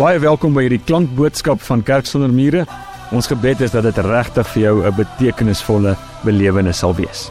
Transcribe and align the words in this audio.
Baie 0.00 0.16
welkom 0.16 0.54
by 0.56 0.62
hierdie 0.64 0.80
klankboodskap 0.80 1.60
van 1.60 1.82
Kerk 1.84 2.06
sonder 2.08 2.30
mure. 2.32 2.62
Ons 3.12 3.26
gebed 3.28 3.60
is 3.66 3.74
dat 3.74 3.84
dit 3.84 3.98
regtig 4.00 4.48
vir 4.54 4.62
jou 4.62 4.76
'n 4.88 4.96
betekenisvolle 4.96 5.92
belewenis 6.24 6.78
sal 6.78 6.94
wees. 6.96 7.28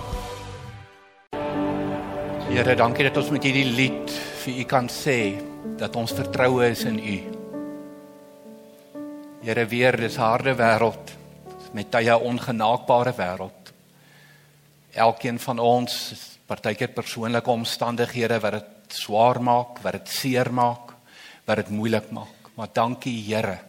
Here, 2.46 2.76
dankie 2.76 3.10
dat 3.10 3.18
ons 3.18 3.32
met 3.32 3.44
hierdie 3.44 3.66
lied 3.66 4.12
vir 4.46 4.54
U 4.54 4.64
kan 4.66 4.88
sê 4.88 5.42
dat 5.78 5.96
ons 5.96 6.14
vertroue 6.14 6.70
is 6.70 6.84
in 6.84 7.00
U. 7.00 7.18
Here, 9.42 9.66
weer 9.66 9.98
dis 9.98 10.16
harde 10.16 10.54
wêreld 10.54 11.10
met 11.74 11.92
tye 11.92 12.18
ongenaakbare 12.18 13.14
wêreld. 13.18 13.74
Elkeen 14.94 15.40
van 15.40 15.60
ons, 15.60 16.14
partykeer 16.46 16.94
persoonlike 16.94 17.50
omstandighede 17.50 18.40
wat 18.40 18.52
dit 18.52 18.94
swaar 18.94 19.42
maak, 19.42 19.82
wat 19.82 19.94
dit 19.94 20.08
seer 20.08 20.54
maak, 20.54 20.94
wat 21.46 21.56
dit 21.56 21.70
moeilik 21.70 22.12
maak. 22.12 22.39
Maar 22.60 22.68
dankie 22.74 23.24
Here 23.24 23.60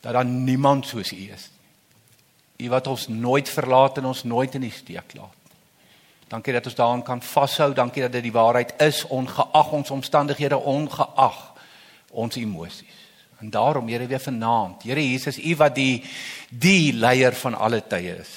dat 0.00 0.12
daar 0.12 0.24
niemand 0.24 0.86
soos 0.86 1.12
U 1.12 1.30
is. 1.32 1.50
U 2.56 2.68
wat 2.68 2.86
ons 2.86 3.08
nooit 3.08 3.48
verlaat 3.50 3.98
en 3.98 4.04
ons 4.04 4.22
nooit 4.22 4.54
in 4.54 4.62
die 4.62 4.72
steek 4.72 5.14
laat. 5.18 5.34
Dankie 6.30 6.52
dat 6.52 6.66
ons 6.70 6.74
daaraan 6.78 7.02
kan 7.02 7.22
vashou. 7.22 7.72
Dankie 7.74 8.02
dat 8.02 8.12
dit 8.12 8.22
die 8.22 8.32
waarheid 8.32 8.76
is 8.82 9.02
ongeag 9.04 9.72
ons 9.72 9.90
omstandighede, 9.90 10.58
ongeag 10.58 11.40
ons 12.10 12.36
emosies. 12.36 13.04
En 13.42 13.50
daarom 13.50 13.88
Here 13.88 14.06
weer 14.06 14.22
vanaand. 14.22 14.82
Here 14.82 15.10
Jesus, 15.10 15.38
U 15.38 15.56
wat 15.56 15.74
die 15.74 16.04
die 16.50 16.92
leier 16.94 17.34
van 17.34 17.54
alle 17.54 17.82
tye 17.86 18.18
is. 18.22 18.34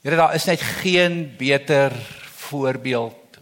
Here, 0.00 0.16
daar 0.16 0.34
is 0.34 0.44
net 0.44 0.60
geen 0.60 1.34
beter 1.36 1.92
voorbeeld 2.48 3.40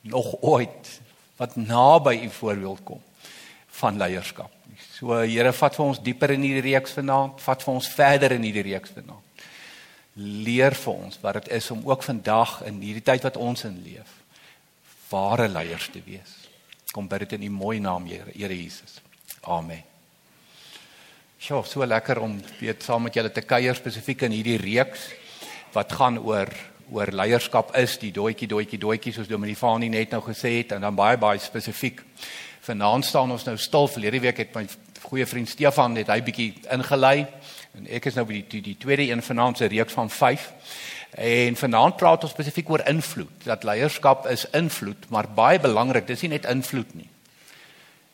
nog 0.00 0.36
ooit 0.40 1.00
wat 1.36 1.56
naby 1.56 2.20
U 2.22 2.30
voorbeeld 2.30 2.80
kom 2.84 3.02
van 3.80 3.98
leierskap. 3.98 4.50
So 4.92 5.18
Here, 5.22 5.52
vat 5.52 5.76
vir 5.76 5.84
ons 5.84 6.00
dieper 6.02 6.34
in 6.34 6.44
hierdie 6.46 6.72
reeks 6.72 6.94
vanaand, 6.96 7.40
vat 7.42 7.62
vir 7.64 7.74
ons 7.74 7.88
verder 7.90 8.36
in 8.36 8.46
hierdie 8.46 8.66
reeks 8.70 8.94
vanaand. 8.94 9.46
Leer 10.16 10.76
vir 10.76 10.92
ons 11.06 11.20
wat 11.22 11.40
dit 11.40 11.52
is 11.56 11.70
om 11.72 11.80
ook 11.88 12.04
vandag 12.04 12.58
in 12.68 12.82
hierdie 12.82 13.04
tyd 13.04 13.24
wat 13.24 13.38
ons 13.40 13.64
in 13.68 13.78
leef, 13.84 14.18
ware 15.10 15.48
leiers 15.48 15.88
te 15.92 16.02
wees. 16.04 16.36
Kom 16.92 17.08
bid 17.08 17.24
dit 17.24 17.38
in 17.38 17.48
U 17.48 17.54
mooi 17.56 17.78
naam, 17.80 18.06
Here, 18.06 18.28
Here 18.34 18.56
Jesus. 18.56 19.00
Amen. 19.48 19.82
Sjoe, 21.42 21.64
so 21.66 21.82
lekker 21.82 22.20
om 22.22 22.36
weer 22.60 22.76
saam 22.78 23.08
met 23.08 23.16
julle 23.18 23.32
te 23.34 23.42
kuier 23.42 23.74
spesifiek 23.74 24.28
in 24.28 24.36
hierdie 24.36 24.60
reeks 24.62 25.08
wat 25.74 25.96
gaan 25.98 26.20
oor 26.22 26.52
oor 26.92 27.10
leierskap 27.10 27.72
is 27.80 27.96
die 27.98 28.12
doetjie 28.14 28.46
doetjie 28.46 28.78
doetjie 28.78 29.14
soos 29.16 29.30
Dominee 29.30 29.56
Fani 29.56 29.88
net 29.90 30.12
nou 30.12 30.20
gesê 30.22 30.58
het 30.58 30.74
en 30.76 30.84
dan 30.84 30.94
baie 30.94 31.16
baie 31.18 31.40
spesifiek 31.40 32.02
Vanaand 32.62 33.04
staan 33.04 33.30
ons 33.34 33.44
nou 33.44 33.56
stil. 33.58 33.88
Verlede 33.90 34.20
week 34.22 34.38
het 34.38 34.52
my 34.54 34.62
goeie 35.02 35.26
vriend 35.26 35.48
Stefan 35.50 35.96
net 35.98 36.10
hy 36.12 36.20
bietjie 36.22 36.52
ingelei 36.70 37.24
en 37.74 37.88
ek 37.90 38.06
is 38.06 38.14
nou 38.14 38.22
by 38.28 38.36
die 38.36 38.44
die, 38.52 38.60
die 38.68 38.76
tweede 38.78 39.08
een 39.08 39.22
vanaand 39.24 39.58
se 39.58 39.66
reeks 39.72 39.96
van 39.98 40.10
5. 40.10 40.44
En 41.26 41.58
vanaand 41.58 41.98
praat 41.98 42.22
ons 42.22 42.32
spesifiek 42.32 42.70
oor 42.70 42.84
invloed. 42.86 43.32
Dat 43.48 43.66
leierskap 43.66 44.28
is 44.30 44.46
invloed, 44.54 45.10
maar 45.10 45.26
baie 45.26 45.58
belangrik, 45.58 46.06
dis 46.06 46.22
nie 46.22 46.36
net 46.36 46.46
invloed 46.46 46.94
nie. 46.94 47.08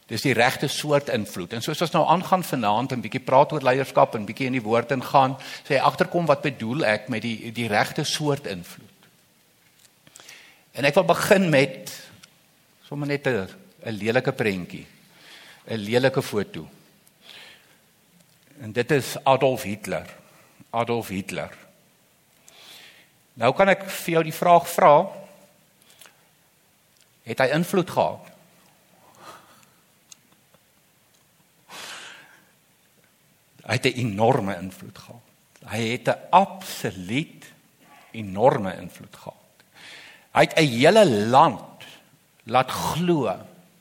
Dis 0.08 0.24
die 0.24 0.32
regte 0.32 0.72
soort 0.72 1.12
invloed. 1.12 1.52
En 1.52 1.62
soos 1.62 1.84
ons 1.84 1.92
nou 1.98 2.06
aangaan 2.08 2.46
vanaand 2.46 2.96
en 2.96 3.04
bietjie 3.04 3.20
praat 3.28 3.52
oor 3.52 3.69
leierskap 3.69 4.16
en 4.16 4.24
bietjie 4.24 4.48
in 4.48 4.56
die 4.56 4.64
woord 4.64 4.96
ingaan, 4.96 5.36
sê 5.69 5.76
agterkom 5.76 6.24
wat 6.30 6.46
bedoel 6.46 6.88
ek 6.88 7.12
met 7.12 7.26
die 7.26 7.52
die 7.52 7.69
regte 7.69 8.08
soort 8.08 8.48
invloed. 8.48 9.08
En 10.72 10.88
ek 10.88 10.96
wil 10.96 11.10
begin 11.12 11.50
met 11.52 11.92
sommer 12.88 13.12
net 13.12 13.28
'n 13.28 13.67
'n 13.89 13.97
lelike 13.97 14.33
prentjie. 14.33 14.86
'n 15.67 15.77
Lelike 15.77 16.22
foto. 16.22 16.69
En 18.60 18.72
dit 18.72 18.91
is 18.91 19.16
Adolf 19.25 19.62
Hitler. 19.62 20.06
Adolf 20.71 21.09
Hitler. 21.09 21.56
Nou 23.38 23.53
kan 23.54 23.69
ek 23.69 23.87
vir 23.87 24.12
jou 24.12 24.25
die 24.27 24.34
vraag 24.34 24.66
vra. 24.69 24.94
Het 27.28 27.38
hy 27.38 27.48
invloed 27.54 27.91
gehad? 27.91 28.27
Hy 33.69 33.77
het 33.77 33.87
'n 33.87 34.00
enorme 34.00 34.56
invloed 34.56 34.98
gehad. 34.98 35.25
Hy 35.69 35.82
het 35.93 36.09
'n 36.09 36.21
absoluut 36.31 37.44
enorme 38.10 38.77
invloed 38.77 39.16
gehad. 39.16 39.47
Hy 40.32 40.41
het 40.41 40.59
'n 40.59 40.66
hele 40.66 41.04
land 41.06 41.84
laat 42.44 42.71
glo 42.71 43.28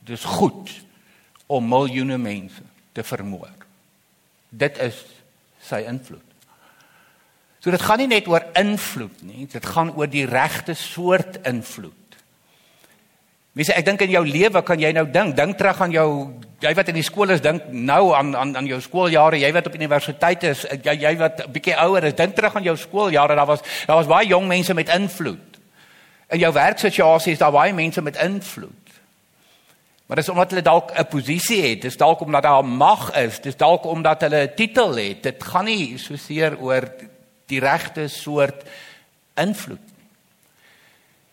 dis 0.08 0.24
goed 0.38 0.72
om 1.48 1.68
miljoene 1.68 2.18
mense 2.18 2.64
te 2.96 3.04
vermoor. 3.04 3.54
Dit 4.50 4.80
is 4.84 4.98
sy 5.64 5.84
invloed. 5.88 6.24
So 7.60 7.74
dit 7.74 7.84
gaan 7.84 8.00
nie 8.00 8.12
net 8.12 8.28
oor 8.32 8.46
invloed 8.56 9.24
nie, 9.28 9.48
dit 9.52 9.66
gaan 9.66 9.92
oor 9.98 10.10
die 10.12 10.26
regte 10.30 10.76
soort 10.78 11.42
invloed. 11.48 11.94
Mense, 13.58 13.74
ek 13.74 13.88
dink 13.88 14.04
in 14.06 14.12
jou 14.14 14.22
lewe 14.28 14.62
kan 14.62 14.78
jy 14.78 14.92
nou 14.94 15.08
dink, 15.10 15.34
dink 15.36 15.58
terug 15.58 15.80
aan 15.82 15.94
jou 15.96 16.10
jy 16.62 16.72
wat 16.78 16.90
in 16.92 16.98
die 16.98 17.06
skool 17.06 17.34
is, 17.34 17.42
dink 17.42 17.66
nou 17.74 18.12
aan 18.14 18.36
aan 18.38 18.54
aan 18.60 18.70
jou 18.70 18.78
skooljare, 18.82 19.40
jy 19.42 19.50
wat 19.56 19.70
op 19.70 19.78
universiteit 19.78 20.46
is, 20.46 20.62
jy 20.86 20.94
jy 21.02 21.14
wat 21.18 21.42
bietjie 21.54 21.76
ouer 21.82 22.06
is, 22.10 22.16
dink 22.18 22.36
terug 22.38 22.56
aan 22.56 22.66
jou 22.66 22.76
skooljare, 22.78 23.38
daar 23.38 23.50
was 23.50 23.66
daar 23.90 23.98
was 23.98 24.10
baie 24.10 24.30
jong 24.30 24.46
mense 24.50 24.74
met 24.78 24.94
invloed. 24.94 25.58
In 26.30 26.44
jou 26.44 26.54
werksituasie 26.54 27.34
is 27.34 27.42
daar 27.42 27.56
baie 27.56 27.74
mense 27.74 28.02
met 28.02 28.20
invloed. 28.22 28.87
Maar 30.08 30.16
dis 30.16 30.30
omdat 30.30 30.50
hulle 30.50 30.62
dalk 30.62 30.92
'n 30.92 31.08
posisie 31.08 31.62
het, 31.62 31.82
dis 31.82 31.98
dalk 31.98 32.20
omdat 32.20 32.44
daar 32.44 32.66
mag 32.66 33.12
is, 33.16 33.40
dis 33.40 33.56
dalk 33.56 33.84
omdat 33.84 34.22
hulle 34.22 34.48
'n 34.48 34.56
titel 34.56 34.96
het. 34.96 35.24
Dit 35.24 35.44
gaan 35.44 35.66
nie 35.66 35.98
so 35.98 36.16
seer 36.16 36.58
oor 36.60 36.92
die 37.46 37.60
regte 37.60 38.08
soort 38.08 38.64
invloed 39.36 39.86
nie. 39.86 40.06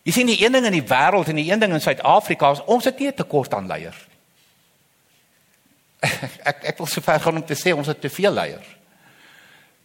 Jy 0.03 0.11
sien 0.11 0.25
die 0.25 0.45
een 0.45 0.51
ding 0.51 0.65
in 0.65 0.71
die 0.71 0.87
wêreld 0.87 1.27
en 1.27 1.35
die 1.35 1.51
een 1.51 1.59
ding 1.59 1.73
in 1.73 1.81
Suid-Afrika 1.81 2.51
is 2.51 2.63
ons 2.65 2.85
het 2.85 2.99
nie 2.99 3.07
'n 3.07 3.13
tekort 3.13 3.53
aan 3.53 3.67
leiers. 3.67 4.07
Ek 6.43 6.63
ek 6.63 6.77
wil 6.77 6.87
sover 6.87 7.19
gaan 7.19 7.35
om 7.35 7.45
te 7.45 7.55
sê 7.55 7.73
ons 7.73 7.87
het 7.87 8.01
te 8.01 8.09
veel 8.09 8.31
leiers. 8.31 8.74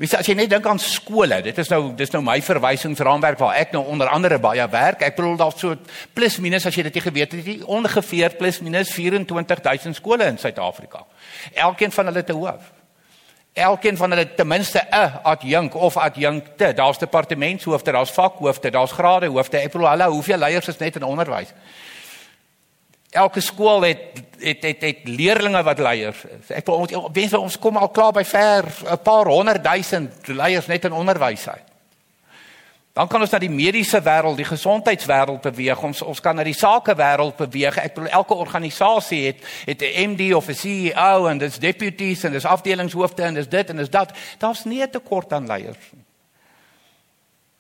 Wie 0.00 0.08
sê 0.08 0.16
as 0.16 0.28
jy 0.30 0.32
net 0.32 0.48
dink 0.48 0.64
aan 0.64 0.78
skole, 0.80 1.42
dit 1.44 1.58
is 1.60 1.68
nou 1.68 1.90
dis 1.92 2.08
nou 2.14 2.22
my 2.24 2.38
verwysingsraamwerk 2.40 3.36
waar 3.42 3.58
ek 3.60 3.74
nou 3.76 3.82
onder 3.92 4.08
andere 4.08 4.38
baie 4.40 4.64
werk. 4.72 5.02
Ek 5.04 5.18
bedoel 5.18 5.36
daar 5.36 5.52
so 5.52 5.76
plus 6.16 6.38
minus 6.40 6.64
as 6.64 6.78
jy 6.78 6.86
dit 6.86 6.96
nie 6.96 7.02
geweet 7.04 7.34
het 7.36 7.50
nie, 7.50 7.58
ongeveer 7.68 8.38
plus 8.38 8.62
minus 8.64 8.94
24000 8.96 9.98
skole 9.98 10.24
in 10.32 10.40
Suid-Afrika. 10.40 11.04
Elkeen 11.52 11.92
van 11.92 12.08
hulle 12.08 12.24
te 12.24 12.32
hoof. 12.32 12.72
Elkeen 13.52 14.00
van 14.00 14.16
hulle 14.16 14.24
ten 14.38 14.48
minste 14.48 14.80
'n 14.88 15.20
adjunk 15.22 15.74
of 15.74 15.96
adjunkte. 15.96 16.72
Daar's 16.72 16.98
departementshoofde, 16.98 17.92
daar's 17.92 18.10
vakhoofde, 18.10 18.70
daar's 18.70 18.92
gradehoofde. 18.92 19.58
Ek 19.58 19.72
bedoel 19.72 19.88
hulle 19.88 20.08
hoeveel 20.08 20.38
leiers 20.38 20.68
is 20.68 20.78
net 20.78 20.96
in 20.96 21.02
onderwys. 21.02 21.52
Elke 23.10 23.40
skool 23.40 23.82
het 23.82 24.22
het 24.40 24.62
het, 24.62 24.80
het 24.80 25.00
leerdlinge 25.04 25.62
wat 25.62 25.78
leiers 25.78 26.22
is. 26.24 26.50
Ek 26.56 26.66
wil 26.70 27.10
wens 27.12 27.34
ons 27.36 27.58
kom 27.60 27.76
al 27.76 27.90
klaar 27.92 28.14
by 28.16 28.22
ver 28.24 28.64
'n 28.64 29.02
paar 29.02 29.26
honderd 29.26 29.64
duisend 29.64 30.28
leiers 30.28 30.66
net 30.66 30.84
in 30.84 30.92
onderwys 30.92 31.48
uit. 31.48 31.68
Dan 32.92 33.08
kan 33.08 33.20
ons 33.20 33.30
na 33.30 33.38
die 33.38 33.50
mediese 33.50 34.00
wêreld, 34.02 34.36
die 34.36 34.44
gesondheidswêreld 34.44 35.40
beweeg. 35.40 35.82
Ons 35.82 36.02
ons 36.02 36.20
kan 36.20 36.36
na 36.36 36.42
die 36.42 36.54
sakewêreld 36.54 37.36
beweeg. 37.36 37.76
Ek 37.76 37.94
bedoel 37.94 38.10
elke 38.10 38.34
organisasie 38.34 39.26
het 39.26 39.44
het 39.66 39.82
'n 39.82 40.10
MD 40.10 40.34
of 40.34 40.48
'n 40.48 40.54
CEO 40.54 41.26
en 41.26 41.38
dis 41.38 41.58
deputies 41.58 42.24
en 42.24 42.32
dis 42.32 42.44
afdelingshoofde 42.44 43.22
en 43.22 43.34
dis 43.34 43.48
dit 43.48 43.70
en 43.70 43.76
dis 43.76 43.90
dat. 43.90 44.12
Daar's 44.38 44.64
nie 44.64 44.82
'n 44.82 44.90
tekort 44.90 45.32
aan 45.32 45.46
leiers 45.46 45.92
nie. 45.92 46.04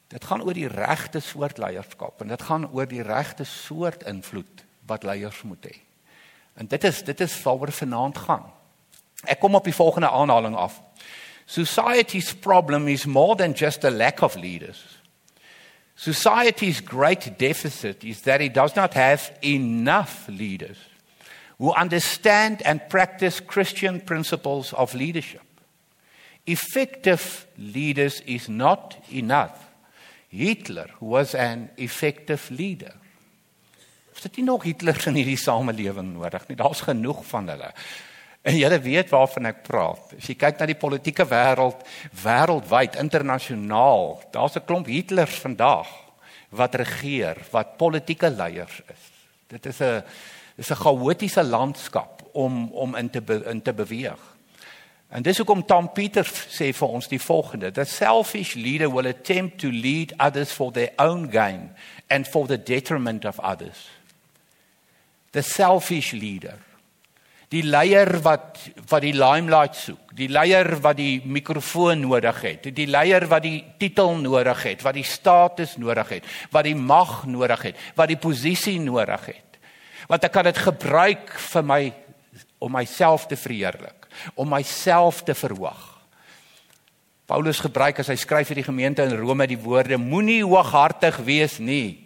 Dit 0.08 0.24
gaan 0.24 0.42
oor 0.42 0.54
die 0.54 0.68
regte 0.68 1.20
soort 1.20 1.58
leierskap 1.58 2.20
en 2.20 2.28
dit 2.28 2.42
gaan 2.42 2.70
oor 2.72 2.86
die 2.86 3.02
regte 3.02 3.44
soort 3.44 4.02
invloed 4.02 4.69
wat 4.90 5.06
leiers 5.06 5.42
moet 5.46 5.70
hê. 5.70 5.76
En 6.58 6.66
dit 6.66 6.84
is 6.84 7.02
dit 7.06 7.20
is 7.20 7.36
waaroor 7.42 7.72
vanaand 7.72 8.18
gaan. 8.26 8.46
Ek 9.30 9.40
kom 9.40 9.54
op 9.54 9.64
die 9.64 9.76
volgende 9.76 10.10
aanhaling 10.10 10.56
af. 10.56 10.80
Society's 11.50 12.34
problem 12.34 12.88
is 12.88 13.06
more 13.06 13.36
than 13.36 13.52
just 13.52 13.84
a 13.84 13.90
lack 13.90 14.22
of 14.22 14.34
leaders. 14.34 15.00
Society's 15.94 16.80
great 16.80 17.38
deficit 17.38 18.04
is 18.04 18.22
that 18.22 18.40
it 18.40 18.54
does 18.54 18.74
not 18.74 18.94
have 18.94 19.32
enough 19.42 20.28
leaders 20.28 20.78
who 21.58 21.74
understand 21.74 22.62
and 22.62 22.88
practice 22.88 23.40
Christian 23.40 24.00
principles 24.00 24.72
of 24.72 24.94
leadership. 24.94 25.42
Effective 26.46 27.46
leaders 27.58 28.22
is 28.26 28.48
not 28.48 28.96
enough. 29.12 29.68
Hitler 30.28 30.88
was 31.00 31.34
an 31.34 31.68
effective 31.76 32.50
leader. 32.50 32.94
Ons 34.20 34.28
het 34.28 34.36
nie 34.36 34.44
nog 34.44 34.66
Hitlers 34.68 35.06
in 35.08 35.16
hierdie 35.16 35.38
samelewing 35.40 36.10
nodig 36.12 36.42
nie. 36.50 36.56
Daar's 36.60 36.82
genoeg 36.84 37.22
van 37.24 37.48
hulle. 37.48 37.70
En 38.44 38.56
julle 38.56 38.78
weet 38.84 39.08
waarvan 39.08 39.48
ek 39.48 39.62
praat. 39.64 40.12
As 40.18 40.28
jy 40.28 40.34
kyk 40.36 40.60
na 40.60 40.66
die 40.68 40.76
politieke 40.76 41.24
wêreld, 41.24 41.80
wêreldwyd, 42.20 42.98
internasionaal, 43.00 44.20
daar's 44.32 44.56
'n 44.60 44.66
klomp 44.68 44.92
Hitlers 44.92 45.40
vandag 45.40 45.88
wat 46.50 46.74
regeer, 46.74 47.36
wat 47.50 47.78
politieke 47.78 48.28
leiers 48.28 48.82
is. 48.92 49.08
Dit 49.48 49.66
is 49.66 49.80
'n 49.80 50.04
Dis 50.56 50.70
'n 50.70 50.76
chaotiese 50.76 51.44
landskap 51.44 52.22
om 52.32 52.68
om 52.72 52.94
in 52.94 53.10
te 53.10 53.22
be, 53.22 53.42
in 53.44 53.62
te 53.62 53.72
beweeg. 53.72 54.36
En 55.08 55.22
dis 55.22 55.36
hoekom 55.36 55.66
Tom 55.66 55.92
Pieter 55.92 56.24
sê 56.26 56.72
vir 56.72 56.88
ons 56.88 57.08
die 57.08 57.20
volgende: 57.20 57.72
The 57.72 57.84
selfish 57.84 58.54
leader 58.54 58.90
will 58.92 59.06
attempt 59.06 59.58
to 59.58 59.70
lead 59.70 60.12
others 60.18 60.52
for 60.52 60.72
their 60.72 60.90
own 60.96 61.30
gain 61.30 61.70
and 62.08 62.28
for 62.28 62.46
the 62.46 62.62
detriment 62.62 63.24
of 63.24 63.38
others. 63.38 63.99
The 65.30 65.42
selfish 65.42 66.12
leader. 66.12 66.58
Die 67.50 67.62
leier 67.66 68.20
wat 68.22 68.58
wat 68.90 69.02
die 69.02 69.14
limelight 69.14 69.74
soek, 69.74 70.12
die 70.14 70.28
leier 70.30 70.68
wat 70.82 70.98
die 71.00 71.20
mikrofoon 71.26 72.04
nodig 72.04 72.42
het, 72.46 72.68
die 72.74 72.86
leier 72.86 73.26
wat 73.30 73.42
die 73.42 73.58
titel 73.78 74.14
nodig 74.22 74.62
het, 74.68 74.84
wat 74.86 74.94
die 74.94 75.06
status 75.06 75.76
nodig 75.82 76.14
het, 76.16 76.28
wat 76.54 76.66
die 76.66 76.76
mag 76.78 77.24
nodig 77.26 77.70
het, 77.70 77.80
wat 77.98 78.10
die 78.10 78.18
posisie 78.18 78.78
nodig 78.82 79.32
het. 79.32 79.58
Want 80.10 80.26
ek 80.26 80.34
kan 80.34 80.46
dit 80.46 80.62
gebruik 80.62 81.34
vir 81.50 81.66
my 81.66 81.82
om 82.62 82.74
myself 82.74 83.26
te 83.26 83.38
verheerlik, 83.38 84.06
om 84.34 84.50
myself 84.50 85.24
te 85.26 85.34
verhoog. 85.34 85.86
Paulus 87.30 87.60
gebruik 87.62 88.00
as 88.02 88.10
hy 88.10 88.16
skryf 88.18 88.48
vir 88.50 88.58
die 88.58 88.66
gemeente 88.66 89.04
in 89.06 89.14
Rome 89.14 89.46
die 89.46 89.58
woorde 89.60 89.98
moenie 90.02 90.42
hooghartig 90.42 91.20
wees 91.22 91.60
nie. 91.62 91.99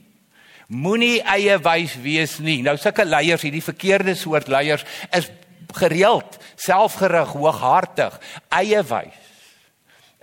Moenie 0.68 1.20
eie 1.28 1.58
wys 1.60 1.94
wees 2.00 2.38
nie. 2.40 2.62
Nou 2.64 2.76
sulke 2.80 3.04
leiers, 3.04 3.42
hierdie 3.44 3.64
verkeerde 3.64 4.14
soort 4.16 4.48
leiers 4.48 4.84
is 5.12 5.28
gereeld 5.74 6.38
selfgerig, 6.56 7.34
hooghartig, 7.34 8.16
eie 8.54 8.82
wys. 8.88 9.20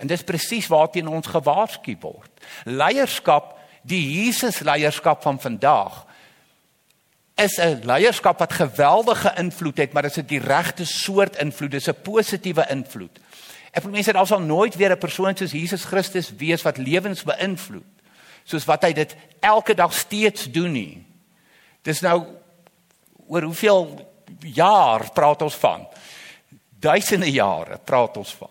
En 0.02 0.10
dis 0.10 0.24
presies 0.26 0.66
waarteen 0.66 1.06
ons 1.06 1.28
gewaarsku 1.30 1.94
word. 2.02 2.30
Leierskap, 2.66 3.54
die 3.86 4.02
Jesus 4.02 4.62
leierskap 4.66 5.22
van 5.22 5.38
vandag 5.40 6.06
is 7.38 7.58
'n 7.58 7.82
leierskap 7.84 8.38
wat 8.38 8.52
geweldige 8.52 9.32
invloed 9.36 9.76
het, 9.76 9.92
maar 9.92 10.02
dit 10.02 10.16
is 10.16 10.22
'n 10.22 10.46
regte 10.46 10.84
soort 10.84 11.36
invloed, 11.36 11.70
dis 11.70 11.88
'n 11.88 12.02
positiewe 12.02 12.66
invloed. 12.70 13.18
Ek 13.72 13.82
wil 13.82 13.92
mense 13.92 14.12
daar 14.12 14.26
sal 14.26 14.40
nooit 14.40 14.74
weer 14.76 14.90
'n 14.90 14.98
persoon 14.98 15.36
soos 15.36 15.52
Jesus 15.52 15.84
Christus 15.84 16.32
wees 16.36 16.62
wat 16.62 16.76
lewens 16.76 17.22
beïnvloed 17.22 17.91
soos 18.44 18.66
wat 18.68 18.84
hy 18.84 18.92
dit 18.92 19.16
elke 19.40 19.74
dag 19.74 19.92
steeds 19.94 20.48
doen 20.52 20.72
nie. 20.72 21.02
Dis 21.82 22.02
nou 22.02 22.22
oor 23.26 23.42
hoeveel 23.42 23.86
jaar 24.54 25.08
praat 25.14 25.42
ons 25.42 25.54
van? 25.54 25.86
Duisende 26.82 27.30
jare 27.30 27.78
praat 27.84 28.16
ons 28.16 28.34
van 28.40 28.50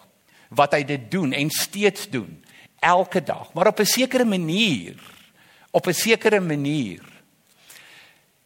wat 0.51 0.73
hy 0.75 0.81
dit 0.83 1.03
doen 1.11 1.31
en 1.31 1.49
steeds 1.49 2.09
doen 2.11 2.43
elke 2.83 3.21
dag, 3.23 3.53
maar 3.53 3.67
op 3.67 3.79
'n 3.79 3.85
sekere 3.85 4.25
manier, 4.25 4.99
op 5.71 5.87
'n 5.87 5.93
sekere 5.93 6.41
manier 6.41 7.11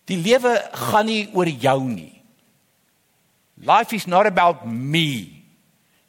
Die 0.10 0.18
lewe 0.22 0.54
gaan 0.90 1.08
nie 1.10 1.26
oor 1.34 1.50
jou 1.50 1.80
nie. 1.90 2.14
Life 3.66 3.96
is 3.96 4.06
not 4.06 4.28
about 4.30 4.66
me. 4.68 5.42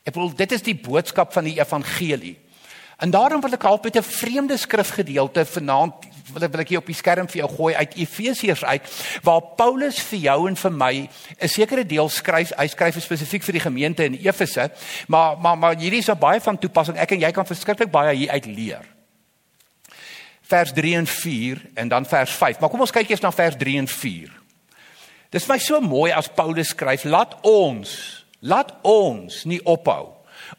Ek 0.06 0.16
wil 0.18 0.32
dit 0.36 0.52
is 0.52 0.64
die 0.66 0.76
boodskap 0.76 1.32
van 1.32 1.46
die 1.48 1.56
evangelie. 1.56 2.36
En 2.96 3.10
daarom 3.10 3.40
wil 3.40 3.52
ek 3.52 3.64
al 3.64 3.78
met 3.82 3.96
'n 3.96 4.02
vreemde 4.02 4.56
skrifgedeelte 4.56 5.44
vanaand 5.44 5.94
wil 6.32 6.42
ek 6.42 6.50
wil 6.50 6.60
ek 6.60 6.68
hier 6.68 6.78
op 6.78 6.86
die 6.86 6.96
skerm 6.96 7.28
vir 7.28 7.42
jou 7.42 7.50
gooi 7.56 7.74
uit 7.74 7.94
Efesiërs 7.94 8.64
uit 8.64 8.82
waar 9.22 9.42
Paulus 9.56 9.98
vir 10.10 10.18
jou 10.18 10.48
en 10.48 10.56
vir 10.56 10.72
my 10.72 11.08
'n 11.40 11.48
sekere 11.48 11.86
deel 11.86 12.08
skryf. 12.08 12.52
Hy 12.56 12.66
skryf 12.66 13.00
spesifiek 13.02 13.42
vir 13.42 13.52
die 13.52 13.60
gemeente 13.60 14.04
in 14.04 14.14
Efese, 14.14 14.70
maar 15.08 15.38
maar 15.38 15.58
maar 15.58 15.76
hierdie 15.76 15.98
is 15.98 16.18
baie 16.18 16.40
van 16.40 16.58
toepassing. 16.58 16.96
Ek 16.96 17.10
en 17.10 17.20
jy 17.20 17.30
kan 17.32 17.46
verskriklik 17.46 17.90
baie 17.90 18.16
hier 18.16 18.30
uit 18.30 18.46
leer 18.46 18.84
vers 20.46 20.72
3 20.72 20.94
en 20.94 21.06
4 21.06 21.70
en 21.74 21.88
dan 21.88 22.06
vers 22.06 22.30
5. 22.30 22.58
Maar 22.58 22.70
kom 22.70 22.80
ons 22.80 22.90
kyk 22.90 23.10
eers 23.10 23.20
na 23.20 23.32
vers 23.32 23.56
3 23.56 23.78
en 23.78 23.88
4. 23.88 24.30
Dit 25.30 25.40
is 25.40 25.48
my 25.48 25.58
so 25.58 25.80
mooi 25.80 26.12
as 26.12 26.28
Paulus 26.28 26.68
skryf, 26.68 27.04
laat 27.04 27.34
ons, 27.42 28.24
laat 28.40 28.74
ons 28.82 29.44
nie 29.44 29.60
ophou 29.64 30.15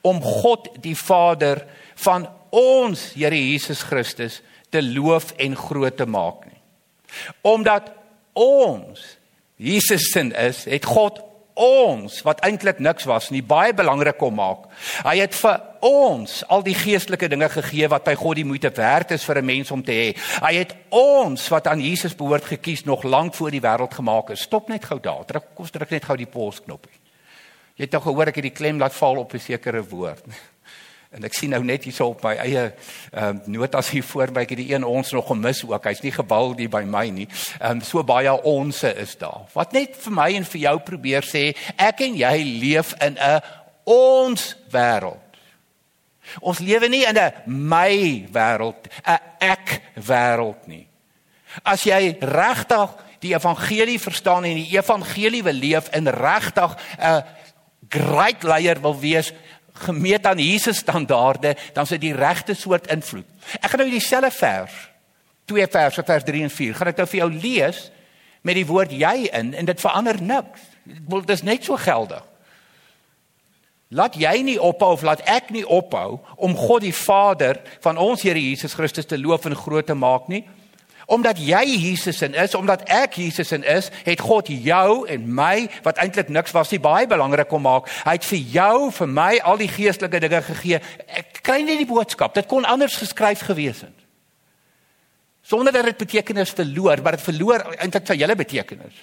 om 0.08 0.22
God 0.24 0.70
die 0.84 0.96
Vader 0.98 1.66
van 2.04 2.28
ons 2.56 3.12
Here 3.18 3.36
Jesus 3.36 3.84
Christus 3.84 4.42
te 4.72 4.82
loof 4.84 5.34
en 5.38 5.56
groot 5.56 5.98
te 5.98 6.08
maak 6.08 6.46
nie. 6.48 6.62
Omdat 7.48 7.92
ons 8.38 9.04
Jesus 9.58 10.12
se 10.14 10.22
is, 10.38 10.66
het 10.70 10.86
God 10.86 11.24
ons 11.58 12.20
wat 12.22 12.44
eintlik 12.46 12.78
niks 12.84 13.08
was 13.10 13.32
nie 13.34 13.42
baie 13.42 13.74
belangrik 13.74 14.20
kom 14.22 14.36
maak. 14.38 14.68
Hy 15.02 15.16
het 15.18 15.34
vir 15.34 15.64
ons 15.88 16.44
al 16.54 16.62
die 16.66 16.76
geestelike 16.78 17.30
dinge 17.32 17.50
gegee 17.50 17.90
wat 17.90 18.06
by 18.06 18.14
God 18.20 18.38
die 18.38 18.46
moeite 18.46 18.70
werd 18.78 19.16
is 19.16 19.26
vir 19.26 19.42
'n 19.42 19.46
mens 19.46 19.72
om 19.72 19.82
te 19.84 19.92
hê. 19.92 20.10
Hy 20.42 20.54
het 20.54 20.76
ons 20.90 21.50
wat 21.50 21.68
aan 21.68 21.82
Jesus 21.82 22.16
behoort 22.16 22.46
gekies 22.46 22.86
nog 22.86 23.04
lank 23.04 23.34
voor 23.34 23.52
die 23.52 23.62
wêreld 23.62 23.94
gemaak 23.94 24.30
is. 24.30 24.42
Stop 24.42 24.70
net 24.70 24.86
gou 24.86 25.00
daar. 25.00 25.26
Druk 25.26 25.56
kom 25.56 25.66
druk 25.66 25.90
net 25.90 26.06
gou 26.06 26.18
die 26.18 26.26
pause 26.26 26.62
knoppie. 26.62 27.07
Jy 27.78 27.86
het 27.86 27.94
nou 27.94 28.02
gehoor 28.02 28.32
ek 28.32 28.40
het 28.40 28.48
die 28.48 28.58
klem 28.58 28.80
laat 28.82 28.96
val 28.98 29.20
op 29.22 29.34
'n 29.34 29.40
sekere 29.40 29.84
woord. 29.84 30.26
En 31.10 31.24
ek 31.24 31.34
sien 31.34 31.50
nou 31.50 31.64
net 31.64 31.86
hierso 31.88 32.10
op 32.12 32.24
my 32.24 32.34
eie 32.36 32.74
ehm 33.14 33.38
um, 33.38 33.42
notas 33.46 33.90
hier 33.90 34.04
voor 34.04 34.32
my, 34.36 34.42
ek 34.44 34.50
het 34.50 34.60
die 34.60 34.74
een 34.74 34.84
ons 34.84 35.12
nog 35.16 35.28
gemis 35.28 35.64
ook. 35.64 35.86
Hy's 35.88 36.02
nie 36.04 36.12
gebal 36.12 36.52
hier 36.58 36.70
by 36.70 36.84
my 36.84 37.08
nie. 37.10 37.28
Ehm 37.62 37.78
um, 37.78 37.82
so 37.82 38.04
baie 38.04 38.34
onsse 38.44 38.92
is 38.96 39.16
daar. 39.18 39.48
Wat 39.54 39.72
net 39.72 39.96
vir 39.96 40.14
my 40.14 40.34
en 40.36 40.46
vir 40.46 40.62
jou 40.62 40.80
probeer 40.80 41.24
sê, 41.24 41.56
ek 41.78 42.02
en 42.02 42.20
jy 42.20 42.44
leef 42.60 42.94
in 43.00 43.16
'n 43.16 43.42
ons 43.86 44.56
wêreld. 44.70 45.24
Ons 46.42 46.60
lewe 46.60 46.90
nie 46.90 47.06
in 47.08 47.18
'n 47.18 47.34
my 47.46 48.28
wêreld, 48.32 48.92
'n 49.06 49.20
ek 49.40 49.82
wêreld 49.96 50.68
nie. 50.68 50.88
As 51.64 51.84
jy 51.84 52.18
regtig 52.20 52.90
die 53.20 53.34
evangelie 53.34 54.00
verstaan 54.00 54.44
en 54.44 54.56
die 54.56 54.78
evangelie 54.78 55.44
wil 55.44 55.54
leef 55.54 55.90
in 55.96 56.08
regtig 56.08 56.78
'n 57.00 57.24
great 57.90 58.44
leier 58.44 58.82
wil 58.82 58.96
wees, 59.00 59.34
gemeet 59.86 60.26
aan 60.26 60.40
Jesus 60.42 60.78
standaarde, 60.78 61.56
dan 61.74 61.84
is 61.84 61.94
dit 61.96 62.08
die 62.08 62.16
regte 62.18 62.56
soort 62.58 62.90
invloed. 62.92 63.28
Ek 63.62 63.70
gaan 63.70 63.84
nou 63.84 63.92
dieselfde 63.92 64.32
vers, 64.34 64.78
twee 65.48 65.68
verse, 65.72 66.04
vers 66.04 66.26
3 66.28 66.48
en 66.48 66.54
4, 66.54 66.80
gaan 66.80 66.92
ek 66.94 67.04
nou 67.04 67.08
vir 67.08 67.22
jou 67.22 67.30
lees 67.34 67.84
met 68.48 68.58
die 68.58 68.66
woord 68.68 68.96
jy 68.96 69.28
in 69.36 69.54
en 69.58 69.70
dit 69.70 69.84
verander 69.84 70.20
niks. 70.24 70.66
Dit 70.88 71.34
is 71.36 71.46
net 71.46 71.68
so 71.68 71.78
geldig. 71.80 72.24
Laat 73.96 74.18
jy 74.20 74.34
nie 74.44 74.58
ophou 74.60 74.92
of 74.98 75.04
laat 75.08 75.22
ek 75.32 75.52
nie 75.56 75.64
ophou 75.64 76.18
om 76.36 76.56
God 76.60 76.84
die 76.84 76.96
Vader 76.96 77.62
van 77.84 78.00
ons 78.02 78.24
Here 78.26 78.40
Jesus 78.40 78.76
Christus 78.76 79.08
te 79.08 79.20
loof 79.20 79.48
en 79.48 79.56
groot 79.56 79.88
te 79.88 79.96
maak 79.96 80.28
nie. 80.32 80.44
Omdat 81.08 81.40
jy 81.40 81.64
Jesus 81.64 82.20
in 82.22 82.34
is, 82.36 82.56
omdat 82.56 82.82
ek 82.92 83.14
Jesus 83.16 83.54
in 83.56 83.64
is, 83.64 83.88
het 84.04 84.20
God 84.20 84.50
jou 84.52 85.06
en 85.08 85.28
my 85.36 85.70
wat 85.86 86.02
eintlik 86.04 86.28
niks 86.28 86.52
was 86.52 86.74
nie 86.74 86.82
baie 86.84 87.08
belangrik 87.08 87.52
om 87.56 87.64
maak. 87.64 87.88
Hy 88.04 88.18
het 88.18 88.28
vir 88.28 88.42
jou, 88.58 88.90
vir 88.92 89.08
my 89.08 89.30
al 89.40 89.62
die 89.62 89.70
geestelike 89.72 90.20
dinge 90.20 90.42
gegee. 90.50 90.82
Ek 91.08 91.40
kry 91.48 91.62
nie 91.64 91.78
die 91.80 91.88
boodskap. 91.88 92.36
Dit 92.36 92.50
kon 92.52 92.68
anders 92.68 93.00
geskryf 93.00 93.46
gewees 93.48 93.86
het. 93.88 94.04
Sonder 95.48 95.72
dat 95.72 95.88
dit 95.88 96.04
betekenis 96.04 96.52
verloor, 96.52 97.00
maar 97.00 97.16
dit 97.16 97.24
verloor 97.24 97.64
eintlik 97.78 98.08
sy 98.10 98.18
hele 98.20 98.36
betekenis. 98.36 99.00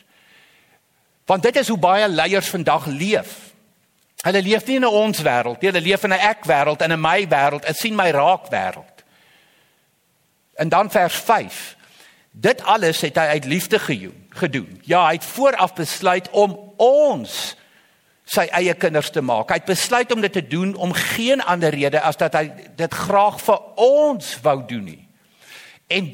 Want 1.25 1.43
dit 1.49 1.57
is 1.57 1.73
hoe 1.73 1.81
baie 1.81 2.09
leiers 2.09 2.53
vandag 2.53 2.85
leef. 2.93 3.33
Hulle 4.25 4.43
leef 4.45 4.67
nie 4.67 4.77
in 4.77 4.85
'n 4.85 4.93
ons 4.93 5.23
wêreld 5.25 5.61
nie, 5.61 5.71
hulle 5.71 5.81
leef 5.81 6.05
in 6.05 6.13
'n 6.13 6.21
ek 6.21 6.45
wêreld 6.45 6.83
in 6.85 6.93
'n 6.93 7.01
my 7.01 7.25
wêreld, 7.25 7.65
'n 7.65 7.75
sien 7.75 7.97
my 7.97 8.11
raak 8.11 8.53
wêreld. 8.53 9.05
En 10.55 10.69
dan 10.69 10.91
vers 10.91 11.17
Dit 12.35 12.63
alles 12.67 13.01
het 13.01 13.15
hy 13.17 13.27
uit 13.39 13.45
liefde 13.45 13.79
gedoen. 13.79 14.81
Ja, 14.83 15.07
hy 15.07 15.21
het 15.21 15.25
vooraf 15.25 15.75
besluit 15.79 16.27
om 16.35 16.57
ons 16.83 17.55
sy 18.27 18.49
eie 18.57 18.75
kinders 18.75 19.13
te 19.15 19.23
maak. 19.23 19.53
Hy 19.53 19.61
het 19.61 19.69
besluit 19.69 20.13
om 20.13 20.23
dit 20.25 20.33
te 20.33 20.43
doen 20.43 20.75
om 20.75 20.93
geen 20.97 21.45
ander 21.45 21.71
rede 21.71 22.01
as 22.03 22.19
dat 22.19 22.35
hy 22.35 22.49
dit 22.77 23.01
graag 23.07 23.39
vir 23.45 23.61
ons 23.81 24.33
wou 24.43 24.57
doen 24.67 24.87
nie. 24.89 25.03
En 25.93 26.11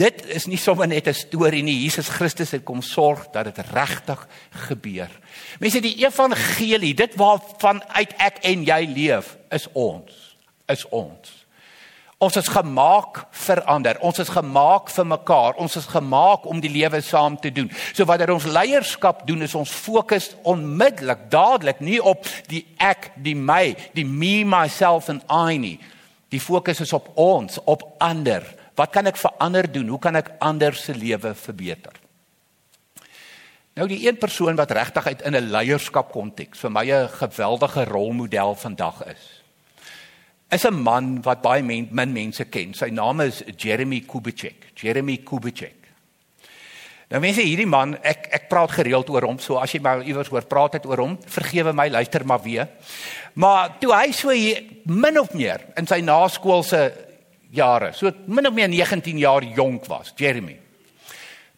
dit 0.00 0.22
is 0.36 0.46
nie 0.46 0.60
sommer 0.60 0.86
net 0.88 1.08
'n 1.08 1.14
storie 1.14 1.62
nie. 1.62 1.82
Jesus 1.82 2.08
Christus 2.08 2.50
het 2.50 2.64
kom 2.64 2.82
sorg 2.82 3.26
dat 3.32 3.44
dit 3.44 3.66
regtig 3.72 4.28
gebeur. 4.68 5.10
Mense, 5.58 5.80
die 5.80 6.06
evangelie, 6.06 6.94
dit 6.94 7.14
waarvan 7.14 7.82
uit 7.88 8.14
ek 8.16 8.38
en 8.42 8.64
jy 8.64 8.86
leef, 8.86 9.36
is 9.50 9.66
ons. 9.72 10.36
Is 10.68 10.88
ons. 10.88 11.39
Ons 12.20 12.36
is 12.36 12.50
gemaak 12.52 13.22
vir 13.46 13.62
ander. 13.64 13.96
Ons 14.04 14.18
is 14.20 14.28
gemaak 14.28 14.90
vir 14.92 15.06
mekaar. 15.08 15.54
Ons 15.56 15.78
is 15.80 15.86
gemaak 15.88 16.44
om 16.44 16.58
die 16.60 16.68
lewe 16.68 17.00
saam 17.00 17.38
te 17.40 17.48
doen. 17.48 17.70
So 17.96 18.04
wanneer 18.04 18.34
ons 18.34 18.44
leierskap 18.44 19.22
doen, 19.28 19.46
is 19.46 19.56
ons 19.56 19.72
fokus 19.72 20.34
onmiddellik, 20.44 21.30
dadelik 21.32 21.80
nie 21.80 21.96
op 21.96 22.28
die 22.52 22.66
ek, 22.76 23.14
die 23.16 23.32
my, 23.32 23.72
die 23.96 24.04
me 24.04 24.44
myself 24.44 25.08
and 25.08 25.24
I 25.32 25.56
nie. 25.56 25.78
Die 26.28 26.42
fokus 26.44 26.84
is 26.84 26.92
op 26.92 27.08
ons, 27.16 27.56
op 27.64 27.88
ander. 28.04 28.44
Wat 28.76 28.92
kan 28.92 29.08
ek 29.08 29.16
vir 29.16 29.40
ander 29.40 29.72
doen? 29.72 29.88
Hoe 29.88 30.02
kan 30.04 30.20
ek 30.20 30.34
ander 30.44 30.76
se 30.76 30.92
lewe 30.92 31.32
verbeter? 31.32 31.96
Nou 33.80 33.88
die 33.88 34.02
een 34.04 34.20
persoon 34.20 34.60
wat 34.60 34.76
regtig 34.76 35.08
uit 35.08 35.22
in 35.24 35.36
'n 35.40 35.50
leierskap 35.56 36.12
konteks 36.12 36.60
vir 36.60 36.70
my 36.70 36.84
'n 36.84 37.08
geweldige 37.08 37.84
rolmodel 37.88 38.54
vandag 38.54 39.06
is 39.08 39.40
is 40.50 40.64
'n 40.66 40.82
man 40.82 41.22
wat 41.22 41.42
baie 41.42 41.62
men, 41.62 41.88
min 41.90 42.12
mense 42.12 42.44
ken. 42.44 42.74
Sy 42.74 42.90
naam 42.90 43.20
is 43.20 43.42
Jeremy 43.56 44.00
Kubicek. 44.00 44.72
Jeremy 44.74 45.18
Kubicek. 45.18 45.74
Nou 47.10 47.18
mense, 47.20 47.42
hierdie 47.42 47.66
man, 47.66 47.96
ek 48.06 48.28
ek 48.30 48.48
praat 48.48 48.70
gereeld 48.70 49.08
oor 49.10 49.24
hom, 49.26 49.38
so 49.42 49.58
as 49.58 49.72
jy 49.72 49.80
maar 49.82 50.04
iewers 50.06 50.28
hoor 50.30 50.46
praat 50.46 50.76
het 50.78 50.86
oor 50.86 51.02
hom, 51.02 51.18
vergewe 51.26 51.72
my, 51.74 51.88
luister 51.90 52.22
maar 52.24 52.38
weer. 52.44 52.68
Maar 53.34 53.80
toe 53.80 53.90
hy 53.92 54.12
so 54.12 54.30
hier, 54.30 54.62
min 54.86 55.18
of 55.18 55.34
meer 55.34 55.58
in 55.76 55.90
sy 55.90 55.98
naskoolse 56.06 56.92
jare, 57.50 57.92
so 57.92 58.12
min 58.26 58.46
of 58.46 58.54
meer 58.54 58.70
19 58.70 59.18
jaar 59.18 59.42
jonk 59.42 59.90
was, 59.90 60.14
Jeremy. 60.14 60.59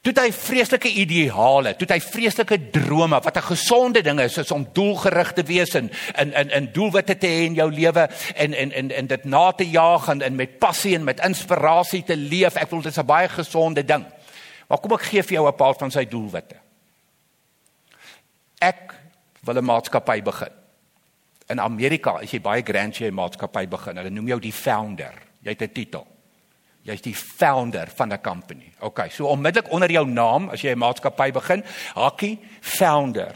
Toe 0.02 0.10
hy 0.18 0.32
vreeslike 0.34 0.90
ideale, 0.98 1.76
toe 1.78 1.86
hy 1.92 2.00
vreeslike 2.02 2.56
drome 2.74 3.20
wat 3.22 3.36
'n 3.36 3.50
gesonde 3.54 4.02
ding 4.02 4.18
is, 4.20 4.36
is 4.38 4.50
om 4.50 4.66
doelgerig 4.72 5.32
te 5.32 5.42
wees 5.42 5.74
en 5.74 5.90
in 6.18 6.32
in 6.32 6.50
in 6.50 6.72
doelwitte 6.72 7.18
te 7.18 7.26
hê 7.26 7.46
in 7.46 7.54
jou 7.54 7.70
lewe 7.70 8.08
en 8.34 8.54
en 8.54 8.72
en 8.72 8.90
en 8.90 9.06
dit 9.06 9.24
na 9.24 9.52
te 9.52 9.64
jaag 9.64 10.08
en, 10.08 10.22
en 10.22 10.34
met 10.34 10.58
passie 10.58 10.94
en 10.94 11.04
met 11.04 11.20
inspirasie 11.20 12.02
te 12.02 12.16
leef. 12.16 12.56
Ek 12.56 12.70
wil 12.70 12.82
dit 12.82 12.92
is 12.92 12.98
'n 12.98 13.06
baie 13.06 13.28
gesonde 13.28 13.84
ding. 13.84 14.04
Maar 14.68 14.78
kom 14.78 14.92
ek 14.92 15.02
gee 15.02 15.22
vir 15.22 15.32
jou 15.32 15.48
'n 15.48 15.56
paar 15.56 15.74
van 15.74 15.90
sy 15.90 16.04
doelwitte. 16.04 16.56
Ek 18.58 18.94
wil 19.40 19.54
'n 19.54 19.64
maatskappy 19.64 20.22
begin. 20.22 20.52
In 21.48 21.60
Amerika, 21.60 22.10
as 22.10 22.30
jy 22.30 22.40
baie 22.40 22.62
grand 22.62 22.98
jy 22.98 23.06
'n 23.06 23.14
maatskappy 23.14 23.68
begin, 23.68 23.96
hulle 23.96 24.10
noem 24.10 24.28
jou 24.28 24.40
die 24.40 24.52
founder. 24.52 25.14
Jy 25.42 25.50
het 25.50 25.62
'n 25.62 25.72
titel. 25.72 26.11
Jy's 26.82 27.02
die 27.02 27.14
founder 27.14 27.86
van 27.94 28.12
'n 28.12 28.20
company. 28.20 28.72
OK, 28.80 29.10
so 29.10 29.26
onmiddellik 29.26 29.70
onder 29.70 29.90
jou 29.90 30.06
naam 30.06 30.48
as 30.48 30.60
jy 30.62 30.70
'n 30.70 30.78
maatskappy 30.78 31.30
begin, 31.32 31.64
hakkie 31.94 32.38
founder. 32.60 33.34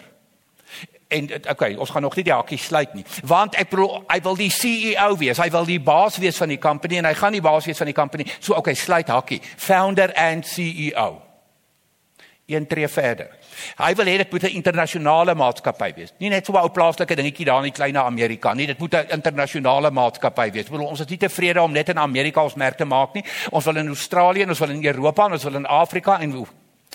En 1.08 1.30
okay, 1.50 1.74
ons 1.74 1.90
gaan 1.90 2.02
nog 2.02 2.16
nie 2.16 2.24
die 2.24 2.32
hakkie 2.32 2.58
sluit 2.58 2.94
nie, 2.94 3.04
want 3.22 3.54
ek 3.54 3.70
bedoel 3.70 4.04
hy 4.08 4.20
wil 4.20 4.34
die 4.34 4.50
CEO 4.50 5.16
wees. 5.16 5.38
Hy 5.38 5.50
wil 5.50 5.64
die 5.64 5.80
baas 5.80 6.16
wees 6.16 6.36
van 6.36 6.48
die 6.48 6.58
company 6.58 6.98
en 6.98 7.04
hy 7.04 7.14
gaan 7.14 7.32
die 7.32 7.40
baas 7.40 7.64
wees 7.64 7.78
van 7.78 7.86
die 7.86 7.94
company. 7.94 8.26
So 8.40 8.54
okay, 8.54 8.74
sluit 8.74 9.08
hakkie. 9.08 9.40
Founder 9.56 10.12
and 10.14 10.46
CEO. 10.46 11.22
Een 12.46 12.66
tree 12.66 12.88
verder. 12.88 13.30
Hy 13.78 13.94
wil 13.94 14.06
hê 14.06 14.16
dit 14.18 14.32
moet 14.32 14.42
'n 14.42 14.56
internasionale 14.56 15.34
maatskappy 15.34 15.92
wees. 15.96 16.12
Nie 16.18 16.28
net 16.28 16.46
so 16.46 16.52
'n 16.52 16.62
ou 16.62 16.68
plaaslike 16.68 17.14
dingetjie 17.14 17.44
daar 17.44 17.64
in 17.64 17.72
die 17.72 17.78
klein 17.78 17.96
Amerika 17.96 18.54
nie. 18.54 18.66
Dit 18.66 18.78
moet 18.78 18.94
'n 18.94 19.06
internasionale 19.10 19.90
maatskappy 19.90 20.50
wees. 20.50 20.68
Bedoel 20.68 20.86
ons 20.86 21.00
is 21.00 21.06
nie 21.06 21.18
tevrede 21.18 21.62
om 21.62 21.72
net 21.72 21.88
in 21.88 21.98
Amerika 21.98 22.42
ons 22.42 22.54
merk 22.54 22.76
te 22.76 22.84
maak 22.84 23.14
nie. 23.14 23.24
Ons 23.50 23.64
wil 23.64 23.76
in 23.76 23.88
Australië, 23.88 24.46
ons 24.48 24.58
wil 24.58 24.70
in 24.70 24.84
Europa, 24.84 25.26
ons 25.26 25.44
wil 25.44 25.54
in 25.54 25.66
Afrika 25.66 26.20
en 26.20 26.46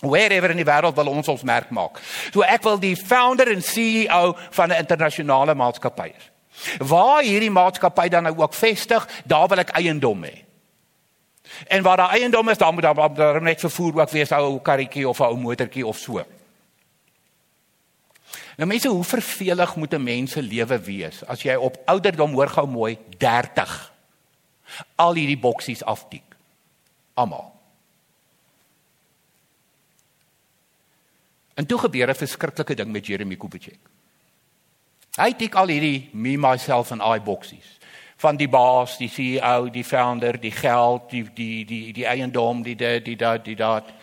wherever 0.01 0.49
in 0.49 0.57
die 0.57 0.65
wêreld 0.65 0.95
wil 0.95 1.07
ons 1.07 1.27
ons 1.27 1.43
merk 1.43 1.69
maak. 1.69 1.99
So 2.33 2.41
ek 2.41 2.63
wil 2.63 2.79
die 2.79 2.95
founder 2.95 3.51
en 3.51 3.61
CEO 3.61 4.35
van 4.51 4.69
'n 4.69 4.77
internasionale 4.77 5.55
maatskappy 5.55 6.11
wees. 6.13 6.29
Waar 6.77 7.23
hierdie 7.23 7.51
maatskappy 7.51 8.09
dan 8.09 8.23
nou 8.23 8.37
ook 8.37 8.53
vestig, 8.53 9.07
daar 9.25 9.47
wil 9.47 9.59
ek 9.59 9.69
eiendom 9.69 10.23
hê. 10.23 10.43
En 11.67 11.83
waar 11.83 11.97
daar 11.97 12.09
eiendom 12.09 12.49
is, 12.49 12.57
dan 12.57 12.73
moet 12.73 12.83
daar, 12.83 13.13
daar 13.13 13.41
net 13.41 13.59
vervoer 13.59 13.99
ook 13.99 14.09
wees, 14.09 14.31
ou 14.31 14.59
karretjie 14.59 15.09
of 15.09 15.19
'n 15.19 15.23
ou 15.23 15.37
motortjie 15.37 15.85
of 15.85 15.97
so. 15.97 16.23
Nou 18.61 18.69
mense, 18.69 18.87
hoe 18.93 19.03
vervelig 19.03 19.75
moet 19.75 19.93
'n 19.93 20.03
mens 20.03 20.31
se 20.31 20.41
lewe 20.41 20.79
wees 20.79 21.25
as 21.25 21.41
jy 21.41 21.55
op 21.55 21.81
ouderdom 21.85 22.33
hoor 22.33 22.49
gou 22.49 22.67
mooi 22.67 22.97
30 23.17 23.93
al 24.95 25.13
hierdie 25.13 25.39
boksies 25.39 25.83
aftik. 25.83 26.23
Almal. 27.13 27.59
En 31.53 31.65
toe 31.65 31.79
gebeur 31.79 32.09
'n 32.09 32.15
verskriklike 32.15 32.75
ding 32.75 32.91
met 32.91 33.05
Jeremy 33.05 33.35
Kubicek. 33.35 33.79
Hy 35.17 35.33
tik 35.33 35.55
al 35.55 35.67
hierdie 35.67 36.09
me 36.13 36.37
myself 36.37 36.91
and 36.91 37.01
I 37.01 37.19
boksies 37.19 37.79
van 38.15 38.37
die 38.37 38.49
baas, 38.49 38.97
die 38.97 39.09
CEO, 39.09 39.69
die 39.69 39.83
founder, 39.83 40.39
die 40.39 40.51
geld, 40.51 41.09
die 41.09 41.33
die 41.33 41.65
die 41.65 41.93
die 41.93 42.07
eiendom, 42.07 42.63
die 42.63 42.75
die 42.75 43.01
die 43.01 43.15
dat 43.15 43.45
die 43.45 43.55
dat 43.55 43.93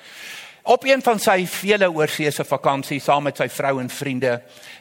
op 0.69 0.85
een 0.85 1.03
van 1.03 1.21
sy 1.21 1.47
vele 1.49 1.89
oorseese 1.89 2.45
vakansies 2.45 3.07
saam 3.09 3.25
met 3.25 3.39
sy 3.41 3.49
vrou 3.49 3.79
en 3.81 3.89
vriende, 3.89 4.35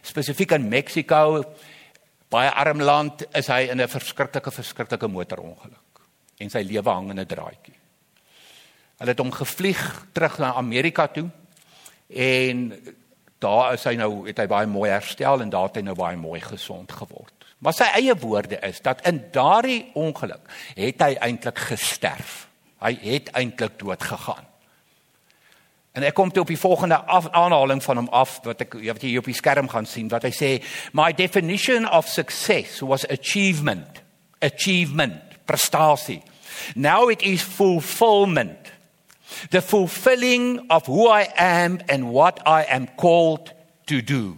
spesifiek 0.04 0.58
in 0.58 0.68
Mexiko, 0.68 1.44
baie 2.32 2.50
arm 2.52 2.82
land, 2.84 3.24
is 3.32 3.48
hy 3.48 3.70
in 3.72 3.82
'n 3.82 3.88
verskriklike 3.88 4.52
verskriklike 4.52 5.08
motorongeluk 5.08 6.02
en 6.40 6.50
sy 6.50 6.62
lewe 6.62 6.90
hang 6.90 7.10
in 7.12 7.20
'n 7.20 7.26
draadjie. 7.26 7.76
Hulle 9.00 9.12
het 9.12 9.20
hom 9.20 9.32
gevlieg 9.32 10.06
terug 10.14 10.38
na 10.40 10.54
Amerika 10.54 11.08
toe 11.08 11.30
en 12.10 12.74
daar 13.40 13.74
is 13.74 13.84
hy 13.84 13.96
nou 13.96 14.28
het 14.28 14.38
hy 14.38 14.48
baie 14.48 14.68
mooi 14.68 14.90
herstel 14.92 15.42
en 15.42 15.50
daar 15.50 15.68
het 15.68 15.76
hy 15.76 15.82
nou 15.82 15.96
baie 15.96 16.18
mooi 16.18 16.42
gesond 16.42 16.92
geword. 16.92 17.34
Maar 17.60 17.74
sy 17.74 17.84
eie 17.84 18.16
woorde 18.16 18.60
is 18.60 18.82
dat 18.82 19.08
in 19.08 19.24
daardie 19.32 19.92
ongeluk 19.94 20.50
het 20.76 21.02
hy 21.02 21.16
eintlik 21.16 21.58
gesterf. 21.58 22.48
Hy 22.80 22.98
het 23.02 23.30
eintlik 23.32 23.80
dood 23.80 24.04
gegaan. 24.04 24.47
En 25.98 26.06
ek 26.06 26.14
kom 26.14 26.30
toe 26.30 26.44
op 26.44 26.52
die 26.52 26.60
volgende 26.60 27.00
af, 27.10 27.26
aanhaling 27.34 27.82
van 27.84 27.98
hom 27.98 28.10
af 28.14 28.38
wat 28.46 28.62
ek 28.68 28.76
wat 28.78 29.02
jy 29.02 29.16
hier 29.16 29.24
op 29.24 29.30
die 29.30 29.38
skerm 29.38 29.70
gaan 29.72 29.88
sien 29.90 30.12
wat 30.14 30.28
hy 30.28 30.34
sê 30.36 30.50
my 30.94 31.10
definition 31.18 31.90
of 31.90 32.06
success 32.06 32.84
was 32.86 33.08
achievement. 33.10 34.04
Achievement 34.46 35.40
prestasie 35.50 36.22
now 36.76 37.10
it 37.10 37.22
is 37.22 37.42
fulfillment. 37.42 38.72
The 39.50 39.62
fulfilling 39.62 40.70
of 40.70 40.86
who 40.86 41.08
i 41.08 41.28
am 41.38 41.80
and 41.90 42.12
what 42.12 42.40
i 42.46 42.64
am 42.70 42.88
called 42.98 43.54
to 43.88 44.02
do 44.02 44.38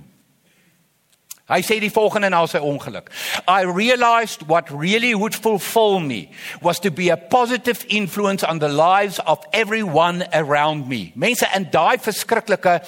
Hy 1.50 1.64
sê 1.66 1.80
die 1.82 1.90
volgende 1.90 2.30
na 2.30 2.44
sy 2.46 2.60
ongeluk. 2.62 3.10
I 3.50 3.66
realized 3.66 4.46
what 4.46 4.70
really 4.70 5.16
would 5.18 5.34
fulfill 5.34 6.00
me 6.00 6.30
was 6.62 6.80
to 6.86 6.92
be 6.92 7.10
a 7.10 7.18
positive 7.18 7.86
influence 7.90 8.44
on 8.44 8.60
the 8.60 8.70
lives 8.70 9.18
of 9.26 9.42
everyone 9.52 10.28
around 10.32 10.88
me. 10.88 11.12
Mense 11.16 11.50
in 11.56 11.66
daai 11.74 11.98
verskriklike 11.98 12.80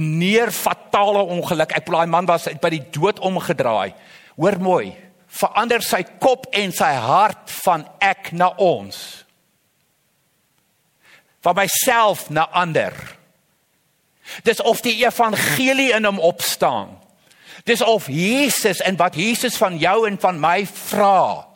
neerfatale 0.00 1.26
ongeluk. 1.28 1.76
Ek 1.76 1.84
bedoel 1.84 2.00
daai 2.00 2.12
man 2.14 2.30
was 2.30 2.48
by 2.62 2.72
die 2.72 2.86
dood 2.88 3.20
omgedraai. 3.20 3.92
Hoor 4.40 4.56
mooi. 4.64 4.94
Verander 5.30 5.84
sy 5.84 6.00
kop 6.24 6.48
en 6.56 6.72
sy 6.72 6.90
hart 7.04 7.52
van 7.60 7.84
ek 8.00 8.32
na 8.32 8.48
ons. 8.56 8.96
Van 11.44 11.56
myself 11.60 12.30
na 12.32 12.48
ander. 12.56 12.96
Dis 14.46 14.64
of 14.64 14.80
die 14.80 14.96
evangelie 15.04 15.92
in 15.92 16.08
hom 16.08 16.20
opstaan. 16.24 16.96
Dis 17.70 17.84
of 17.86 18.08
Jesus 18.10 18.80
en 18.82 18.96
wat 18.98 19.14
Jesus 19.14 19.54
van 19.60 19.76
jou 19.78 20.02
en 20.08 20.16
van 20.18 20.40
my 20.42 20.64
vra. 20.66 21.46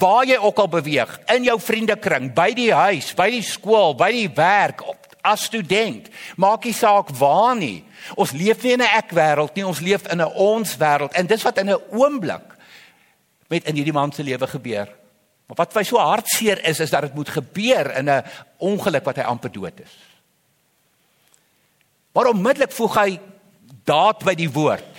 Waar 0.00 0.24
jy 0.26 0.38
ook 0.40 0.62
al 0.62 0.70
beweeg, 0.72 1.10
in 1.34 1.44
jou 1.46 1.58
vriendekring, 1.60 2.32
by 2.34 2.48
die 2.56 2.72
huis, 2.74 3.12
by 3.14 3.28
die 3.36 3.44
skool, 3.44 3.92
by 3.98 4.08
die 4.14 4.30
werk, 4.34 4.82
as 5.28 5.44
student, 5.50 6.08
maak 6.40 6.64
nie 6.64 6.74
saak 6.74 7.12
waar 7.18 7.54
nie. 7.58 7.84
Ons 8.16 8.32
leef 8.32 8.62
nie 8.64 8.72
in 8.72 8.82
'n 8.82 8.96
ek 8.98 9.12
wêreld 9.12 9.54
nie, 9.54 9.66
ons 9.66 9.80
leef 9.80 10.06
in 10.10 10.20
'n 10.20 10.32
ons 10.34 10.76
wêreld 10.76 11.12
en 11.12 11.26
dis 11.26 11.42
wat 11.42 11.58
in 11.58 11.70
'n 11.70 11.82
oomblik 11.92 12.56
met 13.48 13.64
in 13.64 13.74
hierdie 13.74 13.92
man 13.92 14.12
se 14.12 14.22
lewe 14.22 14.46
gebeur. 14.46 14.88
Maar 15.46 15.56
wat 15.56 15.72
vir 15.72 15.84
so 15.84 15.98
hartseer 15.98 16.64
is 16.64 16.80
is 16.80 16.90
dat 16.90 17.02
dit 17.02 17.14
moet 17.14 17.28
gebeur 17.28 17.96
in 17.96 18.08
'n 18.08 18.24
ongeluk 18.58 19.04
wat 19.04 19.16
hy 19.16 19.22
amper 19.22 19.52
dood 19.52 19.80
is. 19.80 19.94
Maar 22.12 22.26
onmiddellik 22.26 22.72
voeg 22.72 22.94
hy 22.94 23.20
daad 23.84 24.24
by 24.24 24.34
die 24.34 24.50
woord 24.50 24.97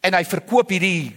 en 0.00 0.14
hy 0.14 0.24
verkoop 0.24 0.70
hierdie 0.72 1.12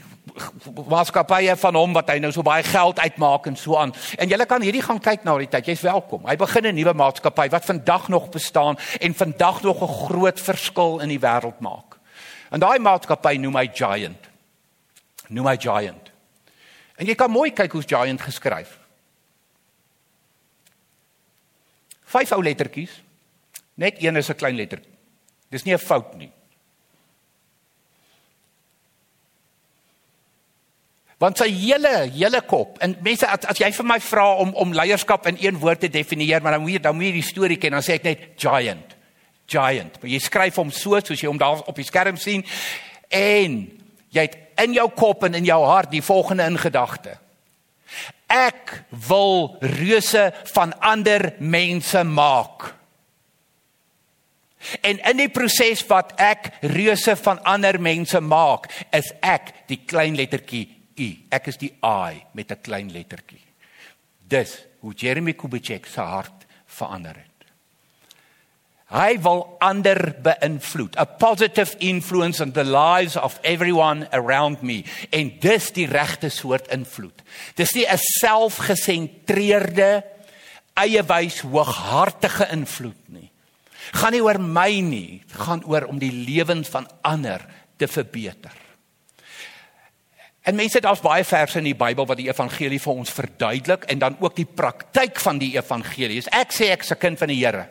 maatskappye 0.90 1.56
van 1.60 1.78
hom 1.78 1.94
wat 1.96 2.10
hy 2.14 2.18
nou 2.24 2.32
so 2.34 2.46
baie 2.46 2.64
geld 2.66 3.00
uitmaak 3.00 3.48
en 3.50 3.58
so 3.60 3.78
aan. 3.78 3.94
En 4.18 4.30
jy 4.30 4.46
kan 4.50 4.64
hierdie 4.64 4.84
gaan 4.84 5.02
kyk 5.04 5.26
na 5.28 5.36
die 5.38 5.50
tyd. 5.52 5.68
Jy's 5.68 5.84
welkom. 5.86 6.26
Hy 6.28 6.36
begin 6.40 6.68
'n 6.68 6.76
nuwe 6.76 6.94
maatskappy 6.94 7.50
wat 7.50 7.66
vandag 7.66 8.08
nog 8.10 8.30
bestaan 8.30 8.78
en 9.00 9.14
vandag 9.14 9.62
nog 9.62 9.82
'n 9.82 10.08
groot 10.08 10.40
verskil 10.40 11.00
in 11.00 11.10
die 11.10 11.20
wêreld 11.20 11.60
maak. 11.60 12.00
En 12.52 12.60
daai 12.60 12.80
maatskappy 12.80 13.38
noem 13.38 13.56
hy 13.56 13.70
Giant. 13.74 14.30
Noem 15.28 15.48
hy 15.48 15.58
Giant. 15.58 16.12
En 16.98 17.06
jy 17.06 17.16
kan 17.16 17.32
mooi 17.32 17.52
kyk 17.52 17.72
hoe's 17.72 17.88
Giant 17.88 18.22
geskryf. 18.22 18.80
Vyf 22.06 22.32
ou 22.32 22.44
lettertjies. 22.44 23.02
Net 23.76 24.04
een 24.04 24.16
is 24.16 24.30
'n 24.30 24.36
klein 24.36 24.56
letter. 24.56 24.80
Dis 25.50 25.64
nie 25.64 25.74
'n 25.74 25.80
fout 25.80 26.16
nie. 26.16 26.32
Want 31.22 31.38
sy 31.40 31.50
hele 31.54 31.94
hele 32.14 32.42
kop 32.50 32.80
en 32.84 32.96
mense 33.06 33.28
as, 33.30 33.46
as 33.54 33.62
jy 33.62 33.70
vir 33.76 33.88
my 33.88 34.00
vra 34.02 34.26
om 34.42 34.54
om 34.60 34.74
leierskap 34.76 35.28
in 35.30 35.38
een 35.42 35.60
woord 35.62 35.84
te 35.86 35.92
definieer, 35.94 36.42
maar 36.42 36.58
dan 36.58 36.66
moet 36.66 36.78
jy 36.78 36.84
dan 36.84 36.98
moet 36.98 37.10
jy 37.12 37.16
die 37.20 37.28
storie 37.28 37.60
ken, 37.62 37.78
dan 37.78 37.86
sê 37.86 38.00
ek 38.00 38.08
net 38.08 38.26
giant. 38.42 38.96
Giant. 39.50 40.00
Maar 40.02 40.10
jy 40.10 40.22
skryf 40.24 40.58
hom 40.62 40.72
so 40.74 41.00
soos 41.00 41.22
jy 41.22 41.30
hom 41.30 41.42
daar 41.42 41.62
op 41.70 41.78
die 41.78 41.88
skerm 41.88 42.18
sien 42.18 42.46
en 43.14 43.60
jy 44.14 44.26
het 44.26 44.40
in 44.64 44.76
jou 44.78 44.88
kop 44.96 45.26
en 45.28 45.38
in 45.38 45.46
jou 45.46 45.60
hart 45.66 45.92
die 45.94 46.04
volgende 46.06 46.48
in 46.50 46.58
gedagte. 46.62 47.18
Ek 48.34 48.80
wil 49.08 49.54
reuse 49.62 50.32
van 50.56 50.74
ander 50.82 51.34
mense 51.38 52.02
maak. 52.04 52.72
En 54.82 54.98
in 55.12 55.20
die 55.20 55.30
proses 55.30 55.84
wat 55.90 56.16
ek 56.18 56.50
reuse 56.74 57.16
van 57.20 57.42
ander 57.46 57.78
mense 57.84 58.20
maak, 58.24 58.70
is 58.96 59.12
ek 59.22 59.52
die 59.70 59.84
klein 59.86 60.18
lettertjie 60.18 60.66
U. 60.96 61.18
Ek 61.30 61.48
is 61.48 61.58
die 61.58 61.74
I 61.84 62.26
met 62.34 62.52
'n 62.52 62.62
klein 62.62 62.92
lettertjie. 62.92 63.46
Dis 64.28 64.66
hoe 64.80 64.94
Jeremy 64.94 65.34
Kubicek 65.34 65.86
se 65.86 66.02
hart 66.02 66.46
verander 66.66 67.16
het. 67.16 67.34
Hy 68.94 69.16
wil 69.26 69.40
ander 69.60 69.98
beïnvloed, 70.22 70.94
a 71.02 71.06
positive 71.06 71.76
influence 71.80 72.44
on 72.44 72.52
the 72.52 72.64
lives 72.64 73.18
of 73.18 73.40
everyone 73.42 74.08
around 74.12 74.62
me. 74.62 74.84
En 75.10 75.32
dis 75.40 75.72
die 75.72 75.88
regte 75.90 76.30
soort 76.30 76.68
invloed. 76.68 77.24
Dis 77.56 77.74
nie 77.74 77.88
'n 77.88 77.98
selfgesentreerde 77.98 80.04
eiewys 80.74 81.42
hooghartige 81.42 82.48
invloed 82.52 83.10
nie. 83.10 83.32
Gaan 83.92 84.12
nie 84.12 84.24
oor 84.24 84.40
my 84.40 84.80
nie, 84.80 85.24
gaan 85.28 85.66
oor 85.66 85.86
om 85.86 86.00
die 86.00 86.12
lewens 86.12 86.70
van 86.70 86.88
ander 87.02 87.46
te 87.78 87.88
verbeter. 87.88 88.63
En 90.44 90.56
mense 90.60 90.82
daar's 90.84 91.04
baie 91.04 91.24
verse 91.24 91.58
in 91.62 91.70
die 91.70 91.78
Bybel 91.78 92.08
wat 92.08 92.20
die 92.20 92.28
evangelie 92.28 92.80
vir 92.84 92.98
ons 93.00 93.14
verduidelik 93.16 93.86
en 93.92 94.02
dan 94.02 94.18
ook 94.20 94.36
die 94.36 94.48
praktyk 94.48 95.22
van 95.24 95.40
die 95.40 95.54
evangelie. 95.56 96.20
Ek 96.36 96.52
sê 96.52 96.72
ek's 96.76 96.92
'n 96.92 97.00
kind 97.00 97.20
van 97.20 97.28
die 97.28 97.40
Here. 97.46 97.70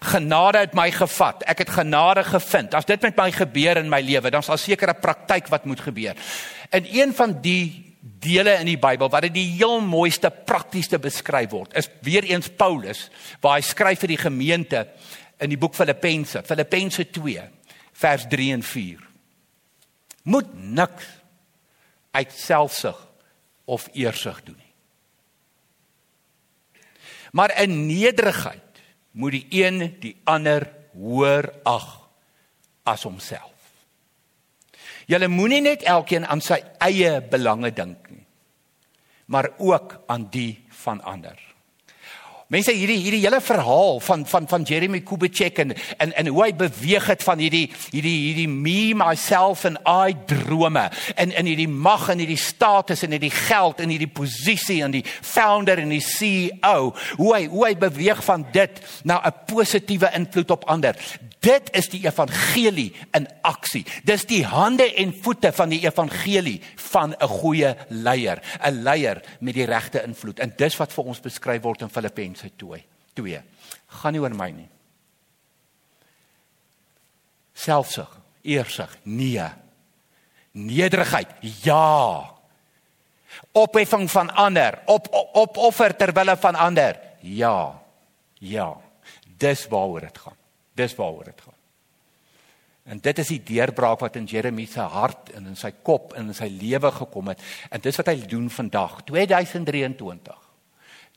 Genade 0.00 0.58
het 0.58 0.74
my 0.74 0.90
gevat. 0.90 1.42
Ek 1.42 1.58
het 1.58 1.70
genade 1.70 2.22
gevind. 2.24 2.74
As 2.74 2.84
dit 2.84 3.02
met 3.02 3.16
my 3.16 3.32
gebeur 3.32 3.76
in 3.76 3.88
my 3.88 4.00
lewe, 4.00 4.30
dan 4.30 4.42
sal 4.42 4.56
seker 4.56 4.88
'n 4.88 5.00
praktyk 5.00 5.48
wat 5.48 5.64
moet 5.64 5.80
gebeur. 5.80 6.14
En 6.70 6.84
een 6.86 7.14
van 7.14 7.40
die 7.40 7.96
dele 8.00 8.52
in 8.60 8.66
die 8.66 8.78
Bybel 8.78 9.08
waar 9.08 9.20
dit 9.20 9.34
die 9.34 9.56
heel 9.58 9.80
mooiste 9.80 10.30
praktiesste 10.30 10.98
beskryf 10.98 11.50
word, 11.50 11.74
is 11.74 11.90
weer 12.02 12.24
eens 12.24 12.48
Paulus 12.48 13.10
waar 13.40 13.56
hy 13.56 13.60
skryf 13.60 13.98
vir 13.98 14.08
die 14.08 14.22
gemeente 14.22 14.86
in 15.40 15.48
die 15.48 15.58
boek 15.58 15.74
Filippense, 15.74 16.42
Filippense 16.46 17.10
2 17.10 17.42
vers 17.92 18.26
3 18.28 18.52
en 18.52 18.62
4. 18.62 18.98
Moet 20.22 20.54
niks 20.54 21.17
uit 22.10 22.32
selfsug 22.32 23.06
of 23.64 23.88
eersug 23.92 24.42
doen 24.42 24.56
nie. 24.56 24.72
Maar 27.32 27.60
in 27.60 27.86
nederigheid 27.86 28.82
moet 29.10 29.32
die 29.32 29.46
een 29.50 29.96
die 30.00 30.16
ander 30.24 30.68
hoër 30.92 31.52
ag 31.62 32.08
as 32.82 33.02
homself. 33.02 33.52
Julle 35.08 35.28
moenie 35.28 35.60
net 35.64 35.84
elkeen 35.88 36.26
aan 36.26 36.40
sy 36.44 36.60
eie 36.84 37.20
belange 37.20 37.70
dink 37.72 38.10
nie, 38.12 38.24
maar 39.26 39.50
ook 39.58 40.00
aan 40.06 40.28
die 40.32 40.64
van 40.84 41.00
ander. 41.02 41.36
Mense 42.48 42.72
hierdie 42.72 43.02
hierdie 43.02 43.20
hele 43.26 43.42
verhaal 43.44 43.98
van 44.00 44.22
van 44.24 44.46
van 44.48 44.62
Jeremy 44.64 45.02
Kubitschek 45.04 45.58
en 45.60 45.74
en 46.00 46.14
en 46.16 46.30
hoe 46.32 46.46
hy 46.46 46.54
beweeg 46.56 47.10
het 47.12 47.20
van 47.26 47.42
hierdie 47.44 47.66
hierdie 47.90 48.14
hierdie 48.22 48.46
me 48.48 48.94
myself 48.96 49.66
and 49.68 49.76
I 49.84 50.16
drome 50.30 50.86
en 51.20 51.34
in 51.36 51.50
hierdie 51.50 51.68
mag 51.68 52.06
en 52.08 52.22
hierdie 52.24 52.40
status 52.40 53.04
en 53.04 53.12
hierdie 53.12 53.34
geld 53.36 53.82
en 53.84 53.92
hierdie 53.92 54.08
posisie 54.08 54.78
en 54.80 54.96
die 54.96 55.04
founder 55.04 55.76
en 55.82 55.92
die 55.92 56.00
CEO 56.00 56.94
hoe 57.20 57.34
hy 57.34 57.44
hoe 57.52 57.66
hy 57.66 57.74
beweeg 57.84 58.24
van 58.24 58.48
dit 58.56 58.80
na 59.04 59.20
'n 59.20 59.44
positiewe 59.52 60.08
invloed 60.16 60.56
op 60.56 60.64
ander. 60.72 60.96
Dit 61.38 61.70
is 61.76 61.86
die 61.92 62.00
evangelie 62.02 62.90
in 63.14 63.28
aksie. 63.46 63.84
Dis 64.04 64.24
die 64.26 64.42
hande 64.46 64.88
en 64.98 65.12
voete 65.22 65.52
van 65.54 65.70
die 65.70 65.80
evangelie 65.84 66.58
van 66.90 67.14
'n 67.14 67.28
goeie 67.28 67.76
leier, 67.88 68.42
'n 68.60 68.82
leier 68.82 69.22
met 69.40 69.54
die 69.54 69.64
regte 69.64 70.02
invloed. 70.02 70.40
En 70.40 70.52
dis 70.56 70.76
wat 70.76 70.92
vir 70.92 71.04
ons 71.04 71.20
beskryf 71.20 71.62
word 71.62 71.82
in 71.82 71.90
Filippense 71.90 72.50
2. 72.56 72.84
2. 73.14 73.42
Gaan 73.86 74.12
nie 74.12 74.20
oor 74.20 74.34
my 74.34 74.50
nie. 74.50 74.68
Selfsug, 77.52 78.20
eersug, 78.42 78.96
nee. 79.02 79.48
Nederigheid, 80.52 81.28
ja. 81.62 82.34
Opheffing 83.52 84.10
van 84.10 84.30
ander, 84.34 84.78
op 84.86 85.08
opoffer 85.32 85.96
ter 85.96 86.12
wille 86.12 86.36
van 86.36 86.54
ander. 86.54 87.00
Ja. 87.20 87.82
Ja. 88.38 88.76
Dis 89.36 89.66
waaroor 89.68 90.00
dit 90.00 90.18
gaan. 90.18 90.36
Dis 90.78 90.94
waaroor 90.98 91.30
dit 91.30 91.40
gaan. 91.42 91.58
En 92.88 93.00
dit 93.04 93.18
is 93.20 93.30
die 93.34 93.42
deurbraak 93.44 94.00
wat 94.00 94.16
in 94.16 94.28
Jeremie 94.28 94.66
se 94.66 94.80
hart 94.80 95.32
en 95.36 95.50
in 95.50 95.56
sy 95.60 95.74
kop 95.84 96.14
en 96.16 96.30
in 96.30 96.36
sy 96.36 96.48
lewe 96.48 96.88
gekom 96.96 97.28
het. 97.28 97.42
En 97.68 97.82
dis 97.84 97.98
wat 98.00 98.08
hy 98.08 98.22
doen 98.30 98.46
vandag, 98.48 99.02
2023. 99.10 100.38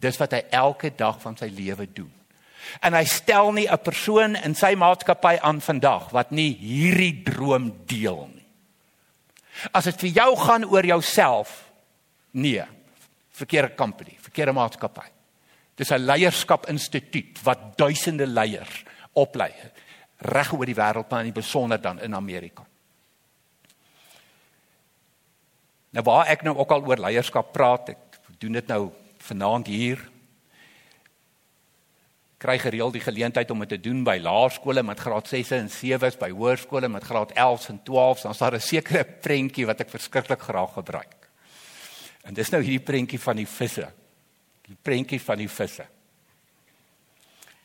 Dis 0.03 0.19
wat 0.19 0.35
hy 0.35 0.41
elke 0.57 0.91
dag 0.97 1.21
van 1.21 1.37
sy 1.39 1.47
lewe 1.55 1.87
doen. 1.87 2.11
En 2.83 2.93
hy 2.93 3.05
stel 3.07 3.53
nie 3.55 3.67
'n 3.71 3.77
persoon 3.77 4.35
in 4.35 4.55
sy 4.55 4.75
maatskappy 4.75 5.39
aan 5.41 5.61
vandag 5.61 6.11
wat 6.11 6.31
nie 6.31 6.57
hierdie 6.57 7.23
droom 7.23 7.71
deel 7.85 8.29
nie. 8.33 8.45
As 9.73 9.83
dit 9.83 9.95
vir 9.99 10.09
jou 10.09 10.35
gaan 10.35 10.65
oor 10.65 10.85
jouself, 10.85 11.71
nee, 12.31 12.63
verkeerde 13.31 13.75
company, 13.75 14.17
verkeerde 14.19 14.51
maatskappy. 14.51 15.07
Dis 15.75 15.91
'n 15.91 16.05
leierskap 16.05 16.67
instituut 16.67 17.39
wat 17.43 17.77
duisende 17.77 18.27
leiers 18.27 18.83
oplei 19.13 19.51
reg 20.21 20.53
oor 20.53 20.65
die 20.65 20.77
wêreld 20.77 21.09
maar 21.09 21.25
in 21.25 21.33
besonder 21.33 21.81
dan 21.81 21.99
in 21.99 22.15
Amerika. 22.15 22.65
Nou 25.91 26.03
waar 26.03 26.29
ek 26.31 26.43
nou 26.43 26.55
ook 26.57 26.71
al 26.71 26.85
oor 26.87 27.01
leierskap 27.01 27.51
praat, 27.51 27.89
ek 27.89 28.37
doen 28.39 28.53
dit 28.59 28.67
nou 28.67 28.91
vanaand 29.21 29.67
hier 29.67 30.11
kry 32.41 32.57
gereeld 32.57 32.95
die 32.95 33.03
geleentheid 33.03 33.51
om 33.53 33.61
dit 33.61 33.75
te 33.75 33.81
doen 33.85 34.01
by 34.05 34.15
laerskole 34.21 34.81
met 34.85 34.99
graad 34.99 35.27
6 35.29 35.51
en 35.59 35.67
7s 35.69 36.17
by 36.17 36.31
hoërskole 36.33 36.89
met 36.89 37.05
graad 37.05 37.33
11s 37.35 37.69
en 37.69 37.81
12s 37.85 38.25
dan 38.25 38.33
staan 38.37 38.55
'n 38.55 38.59
sekere 38.59 39.03
prentjie 39.03 39.65
wat 39.65 39.81
ek 39.81 39.89
verskriklik 39.89 40.41
graag 40.41 40.73
gebruik. 40.73 41.29
En 42.23 42.33
dis 42.33 42.49
nou 42.49 42.61
hierdie 42.61 42.85
prentjie 42.85 43.19
van 43.19 43.35
die 43.35 43.47
visse. 43.47 43.87
Die 44.67 44.77
prentjie 44.81 45.21
van 45.21 45.37
die 45.37 45.49
visse. 45.49 45.85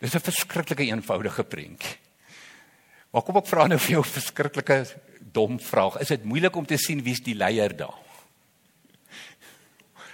Dis 0.06 0.14
'n 0.14 0.22
verskriklike 0.22 0.84
eenvoudige 0.86 1.42
prentjie. 1.44 1.96
Maar 3.10 3.22
kom 3.22 3.36
ek 3.40 3.48
vra 3.50 3.66
nou 3.66 3.78
vir 3.78 3.90
jou 3.90 4.02
'n 4.04 4.14
verskriklike 4.20 4.86
dom 5.32 5.58
vraag. 5.58 5.98
Is 6.00 6.08
dit 6.08 6.24
moeilik 6.24 6.56
om 6.56 6.66
te 6.66 6.76
sien 6.76 7.02
wie's 7.02 7.20
die 7.20 7.34
leier 7.34 7.76
daar? 7.76 7.98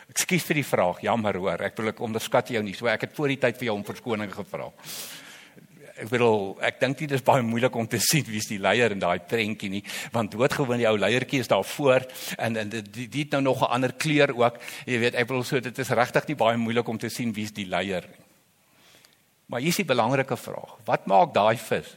Ekskuus 0.08 0.44
vir 0.44 0.54
die 0.54 0.64
vraag. 0.64 1.02
Jammer 1.02 1.36
hoor. 1.36 1.60
Ek 1.60 1.76
wil 1.76 1.88
ek 1.88 2.00
onderskat 2.00 2.48
jou 2.48 2.62
nie. 2.62 2.72
So 2.72 2.86
ek 2.86 3.00
het 3.00 3.14
voor 3.14 3.28
die 3.28 3.36
tyd 3.36 3.58
vir 3.58 3.64
jou 3.64 3.74
om 3.74 3.84
verskoning 3.84 4.32
gevra. 4.32 4.72
Ek 5.96 6.08
bedoel, 6.08 6.56
ek 6.62 6.80
dink 6.80 6.98
dit 6.98 7.12
is 7.12 7.22
baie 7.22 7.42
moeilik 7.42 7.74
om 7.76 7.86
te 7.86 7.98
sien 7.98 8.24
wie's 8.24 8.48
die 8.48 8.58
leier 8.58 8.92
in 8.92 8.98
daai 8.98 9.18
prentjie 9.18 9.70
nie, 9.70 9.84
want 10.10 10.30
doodgewoon 10.30 10.78
die 10.78 10.88
ou 10.88 10.96
leiertjie 10.96 11.40
is 11.40 11.48
daar 11.48 11.64
voor 11.64 12.06
en 12.38 12.56
en 12.56 12.68
dit 12.68 13.12
dit 13.12 13.30
nou 13.30 13.42
nog 13.42 13.60
'n 13.60 13.72
ander 13.72 13.92
kleur 13.92 14.34
ook. 14.34 14.58
Jy 14.86 14.98
weet, 14.98 15.14
ek 15.14 15.26
bedoel 15.26 15.44
so 15.44 15.60
dit 15.60 15.78
is 15.78 15.90
regtig 15.90 16.26
nie 16.28 16.36
baie 16.36 16.56
moeilik 16.56 16.88
om 16.88 16.98
te 16.98 17.10
sien 17.10 17.32
wie's 17.32 17.52
die 17.52 17.66
leier 17.66 18.08
nie. 18.08 18.21
Maar 19.52 19.60
hier 19.60 19.68
is 19.68 19.82
die 19.82 19.84
belangrike 19.84 20.36
vraag. 20.40 20.78
Wat 20.88 21.04
maak 21.04 21.34
daai 21.36 21.60
vis 21.60 21.90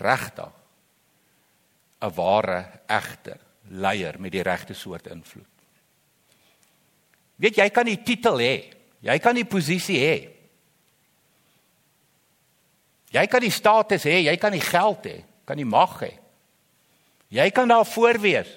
regtig 0.00 0.52
'n 2.00 2.14
ware, 2.14 2.80
egte 2.86 3.36
leier 3.68 4.16
met 4.20 4.32
die 4.32 4.42
regte 4.42 4.74
soort 4.74 5.06
invloed? 5.06 5.44
Weet 7.36 7.56
jy 7.56 7.68
kan 7.68 7.84
die 7.84 8.02
titel 8.02 8.38
hê. 8.38 8.72
Jy 9.00 9.18
kan 9.18 9.34
die 9.34 9.44
posisie 9.44 9.98
hê. 9.98 10.28
Jy 13.10 13.26
kan 13.26 13.40
die 13.40 13.50
status 13.50 14.04
hê, 14.04 14.24
jy 14.24 14.36
kan 14.36 14.52
die 14.52 14.64
geld 14.64 15.04
hê, 15.04 15.24
kan 15.44 15.56
die 15.56 15.64
mag 15.64 16.00
hê. 16.00 16.18
Jy 17.28 17.50
kan 17.50 17.68
daar 17.68 17.84
voor 17.84 18.18
wees. 18.18 18.48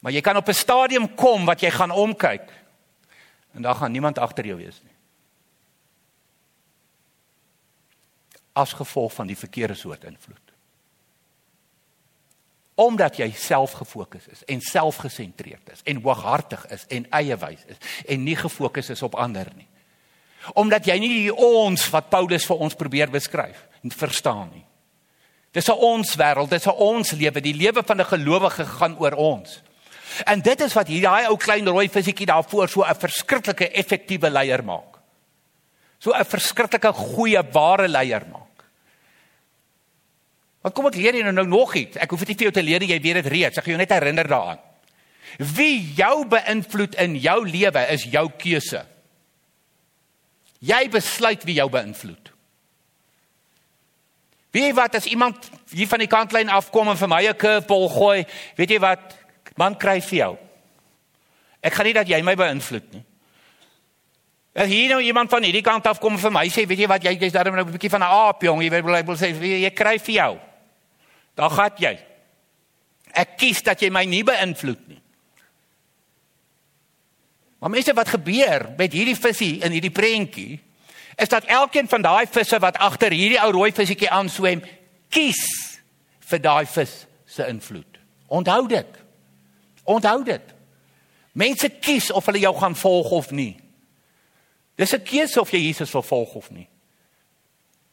Maar 0.00 0.12
jy 0.12 0.20
kan 0.20 0.36
op 0.36 0.48
'n 0.48 0.54
stadium 0.54 1.14
kom 1.14 1.44
wat 1.44 1.60
jy 1.60 1.70
gaan 1.70 1.90
omkyk 1.90 2.61
En 3.52 3.62
daar 3.62 3.74
gaan 3.74 3.92
niemand 3.92 4.18
agter 4.18 4.46
jou 4.46 4.56
wees 4.56 4.80
nie. 4.82 4.94
As 8.52 8.72
gevolg 8.72 9.12
van 9.12 9.26
die 9.26 9.36
verkeerde 9.36 9.74
soort 9.74 10.04
invloed. 10.04 10.52
Omdat 12.74 13.16
jy 13.16 13.30
self 13.36 13.72
gefokus 13.72 14.26
is 14.32 14.44
en 14.44 14.60
selfgesentreerd 14.60 15.72
is 15.72 15.84
en 15.84 16.02
hooghartig 16.02 16.66
is 16.72 16.84
en 16.88 17.06
eiewys 17.10 17.64
is 17.66 17.76
en 18.06 18.24
nie 18.24 18.36
gefokus 18.36 18.90
is 18.90 19.02
op 19.02 19.14
ander 19.14 19.48
nie. 19.56 19.68
Omdat 20.58 20.88
jy 20.88 20.98
nie 20.98 21.12
die 21.14 21.34
ons 21.34 21.84
wat 21.92 22.10
Paulus 22.10 22.46
vir 22.48 22.64
ons 22.64 22.76
probeer 22.76 23.12
beskryf 23.12 23.66
en 23.82 23.92
verstaan 23.94 24.50
nie. 24.52 24.64
Dis 25.52 25.68
'n 25.68 25.76
ons 25.76 26.16
wêreld, 26.16 26.48
dis 26.48 26.66
'n 26.66 26.70
ons 26.70 27.10
lewe. 27.10 27.40
Die 27.40 27.54
lewe 27.54 27.82
van 27.82 28.00
'n 28.00 28.04
gelowige 28.04 28.64
gaan 28.64 28.98
oor 28.98 29.12
ons. 29.12 29.62
En 30.24 30.40
dit 30.40 30.60
is 30.60 30.72
wat 30.72 30.88
hier 30.88 31.02
daai 31.02 31.26
ou 31.30 31.36
klein 31.36 31.68
rooi 31.68 31.88
visiekie 31.88 32.26
daarvoor 32.26 32.68
so 32.68 32.82
'n 32.84 32.94
verskriklike 32.94 33.70
effektiewe 33.70 34.30
leier 34.30 34.64
maak. 34.64 34.98
So 35.98 36.12
'n 36.12 36.24
verskriklike 36.24 36.92
goeie 36.92 37.42
ware 37.52 37.88
leier 37.88 38.26
maak. 38.32 38.64
Maar 40.62 40.72
kom 40.72 40.86
ek 40.86 40.94
leer 40.94 41.14
jou 41.14 41.32
nou 41.32 41.46
nog 41.46 41.74
iets. 41.74 41.96
Ek 41.96 42.10
hoef 42.10 42.20
dit 42.20 42.28
nie 42.28 42.36
vir 42.36 42.44
jou 42.44 42.52
te 42.52 42.62
leer 42.62 42.82
jy 42.82 43.00
weet 43.00 43.14
dit 43.22 43.26
reeds. 43.26 43.58
Ek 43.58 43.64
gaan 43.64 43.74
jou 43.74 43.82
net 43.82 43.90
herinner 43.90 44.28
daaraan. 44.28 44.60
Wie 45.38 45.92
jou 45.96 46.26
beïnvloed 46.26 46.94
in 46.94 47.16
jou 47.16 47.38
lewe 47.48 47.86
is 47.90 48.04
jou 48.04 48.28
keuse. 48.38 48.86
Jy 50.62 50.88
besluit 50.88 51.42
wie 51.44 51.54
jou 51.54 51.68
beïnvloed. 51.70 52.30
Wie 54.52 54.68
wat 54.76 54.94
as 54.94 55.08
iemand 55.08 55.48
hier 55.72 55.88
van 55.88 56.02
die 56.04 56.10
kantlyn 56.10 56.52
afkom 56.52 56.92
en 56.92 56.96
vir 57.00 57.08
my 57.08 57.22
'n 57.26 57.34
curveball 57.34 57.88
gooi, 57.88 58.26
weet 58.56 58.70
jy 58.70 58.78
wat? 58.78 59.21
Man 59.56 59.76
kry 59.78 60.00
vir 60.00 60.18
jou. 60.18 60.32
Ek 61.62 61.74
gaan 61.74 61.86
nie 61.86 61.96
dat 61.96 62.08
jy 62.08 62.22
my 62.22 62.34
beïnvloed 62.38 62.92
nie. 62.92 63.04
As 64.52 64.68
hier 64.68 64.90
nou 64.92 65.00
iemand 65.00 65.30
van 65.32 65.44
hierdie 65.46 65.64
kant 65.64 65.86
af 65.88 66.00
kom 66.00 66.18
vir 66.20 66.32
my 66.34 66.44
sê, 66.52 66.66
weet 66.68 66.84
jy 66.84 66.88
wat, 66.90 67.04
jy 67.06 67.14
jy's 67.16 67.32
daarom 67.32 67.54
nou 67.56 67.64
'n 67.64 67.72
bietjie 67.72 67.90
van 67.90 68.02
'n 68.02 68.12
aap 68.12 68.42
jong, 68.42 68.62
jy 68.62 68.70
wil 68.70 69.04
wil 69.04 69.16
sê 69.16 69.32
jy 69.32 69.70
kry 69.70 69.98
vir 69.98 70.14
jou. 70.14 70.40
Dan 71.34 71.50
gaan 71.50 71.72
jy. 71.78 71.98
Ek 73.14 73.38
kies 73.38 73.62
dat 73.62 73.80
jy 73.80 73.90
my 73.90 74.04
nie 74.04 74.24
beïnvloed 74.24 74.88
nie. 74.88 75.00
Maar 77.60 77.70
mense 77.70 77.94
wat 77.94 78.08
gebeur 78.08 78.74
met 78.76 78.92
hierdie 78.92 79.16
visie 79.16 79.62
in 79.62 79.72
hierdie 79.72 79.94
prentjie 79.94 80.60
is 81.16 81.28
dat 81.28 81.44
elkeen 81.44 81.88
van 81.88 82.02
daai 82.02 82.26
visse 82.26 82.58
wat 82.58 82.76
agter 82.76 83.12
hierdie 83.12 83.38
ou 83.38 83.50
rooi 83.52 83.70
visjetjie 83.72 84.10
aanswem, 84.10 84.62
kies 85.08 85.42
vir 86.18 86.40
daai 86.42 86.66
vis 86.66 87.06
se 87.26 87.46
invloed. 87.46 88.00
Onthou 88.26 88.66
dit. 88.66 89.01
Onthou 89.84 90.24
dit. 90.24 90.54
Mense 91.32 91.68
kies 91.68 92.10
of 92.10 92.26
hulle 92.26 92.38
jou 92.38 92.54
gaan 92.56 92.76
volg 92.76 93.10
of 93.10 93.30
nie. 93.30 93.56
Dis 94.76 94.92
'n 94.92 95.02
keuse 95.02 95.40
of 95.40 95.50
jy 95.50 95.58
Jesus 95.58 95.92
wil 95.92 96.02
volg 96.02 96.34
of 96.34 96.50
nie. 96.50 96.68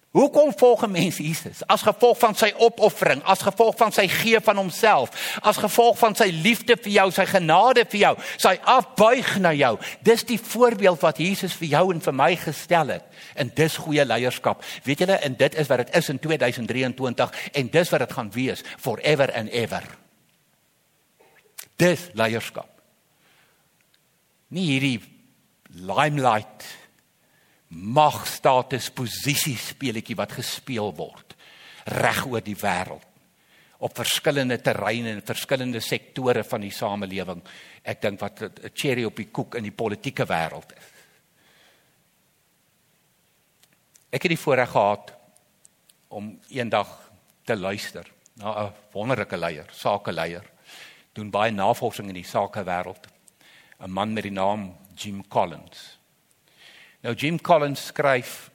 Hoekom 0.09 0.53
volg 0.57 0.85
'n 0.85 0.91
mens 0.91 1.17
Jesus? 1.17 1.65
As 1.65 1.81
gevolg 1.81 2.17
van 2.17 2.35
sy 2.35 2.53
opoffering, 2.57 3.23
as 3.23 3.41
gevolg 3.41 3.75
van 3.77 3.91
sy 3.91 4.07
gee 4.07 4.39
van 4.39 4.57
homself, 4.57 5.37
as 5.41 5.57
gevolg 5.57 5.97
van 5.97 6.15
sy 6.15 6.29
liefde 6.29 6.77
vir 6.81 6.91
jou, 6.91 7.11
sy 7.11 7.25
genade 7.25 7.85
vir 7.89 7.99
jou, 7.99 8.17
sy 8.37 8.59
afbuig 8.63 9.39
na 9.39 9.53
jou. 9.53 9.77
Dis 10.01 10.23
die 10.23 10.39
voorbeeld 10.39 10.99
wat 11.01 11.17
Jesus 11.17 11.53
vir 11.53 11.67
jou 11.67 11.93
en 11.93 12.01
vir 12.01 12.13
my 12.13 12.35
gestel 12.35 12.87
het. 12.87 13.03
En 13.35 13.51
dis 13.53 13.77
goeie 13.77 14.05
leierskap. 14.05 14.63
Weet 14.83 14.99
julle, 14.99 15.19
en 15.19 15.35
dit 15.35 15.55
is 15.55 15.67
wat 15.67 15.77
dit 15.77 15.95
is 15.95 16.09
in 16.09 16.19
2023 16.19 17.31
en 17.51 17.69
dis 17.69 17.89
wat 17.89 17.99
dit 17.99 18.13
gaan 18.13 18.31
wees 18.31 18.63
forever 18.77 19.33
and 19.33 19.49
ever. 19.49 20.08
Dis 21.79 22.09
leierskap. 22.19 22.69
Nie 24.51 24.65
hierdie 24.73 24.99
limelight 25.79 26.65
mag 27.69 28.23
status 28.27 28.89
posisie 28.89 29.57
speletjie 29.61 30.17
wat 30.17 30.33
gespeel 30.39 30.89
word 30.97 31.35
reg 31.89 32.23
oor 32.25 32.41
die 32.43 32.57
wêreld 32.57 33.05
op 33.79 33.95
verskillende 33.95 34.57
terreine 34.59 35.13
en 35.13 35.21
verskillende 35.23 35.79
sektore 35.79 36.43
van 36.43 36.65
die 36.65 36.73
samelewing. 36.75 37.39
Ek 37.83 38.01
dink 38.01 38.19
wat 38.19 38.41
'n 38.41 38.71
cherry 38.73 39.05
op 39.05 39.15
die 39.15 39.31
koek 39.31 39.55
in 39.55 39.63
die 39.63 39.71
politieke 39.71 40.25
wêreld 40.25 40.73
is. 40.75 40.87
Ek 44.11 44.23
het 44.23 44.29
die 44.29 44.43
voorreg 44.43 44.69
gehad 44.69 45.13
om 46.09 46.39
eendag 46.49 47.11
te 47.45 47.55
luister 47.55 48.05
na 48.35 48.65
'n 48.65 48.73
wonderlike 48.91 49.37
leier, 49.37 49.67
sakeleier. 49.71 50.43
Doen 51.13 51.29
baie 51.29 51.51
navorsing 51.51 52.07
in 52.07 52.19
die 52.19 52.27
sakewêreld. 52.27 53.07
'n 53.79 53.91
Man 53.91 54.13
met 54.13 54.23
die 54.23 54.31
naam 54.31 54.75
Jim 54.95 55.27
Collins. 55.27 55.99
Nou 57.01 57.15
Jim 57.15 57.39
Collins 57.41 57.85
skryf 57.85 58.51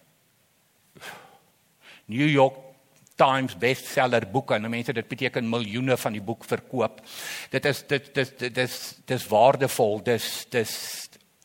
New 2.07 2.29
York 2.29 2.57
Times 3.17 3.55
bestseller 3.59 4.27
boeke 4.27 4.55
en 4.55 4.67
mense 4.71 4.93
dit 4.93 5.09
beteken 5.09 5.49
miljoene 5.49 5.97
van 5.97 6.13
die 6.13 6.23
boek 6.23 6.45
verkoop. 6.45 7.01
Dit 7.51 7.65
is 7.71 7.85
dit 7.87 8.15
dis 8.15 8.33
dit 8.37 8.59
is 8.59 8.79
dis 9.07 9.27
waardevol. 9.31 10.03
Dis 10.03 10.47
dis 10.51 10.75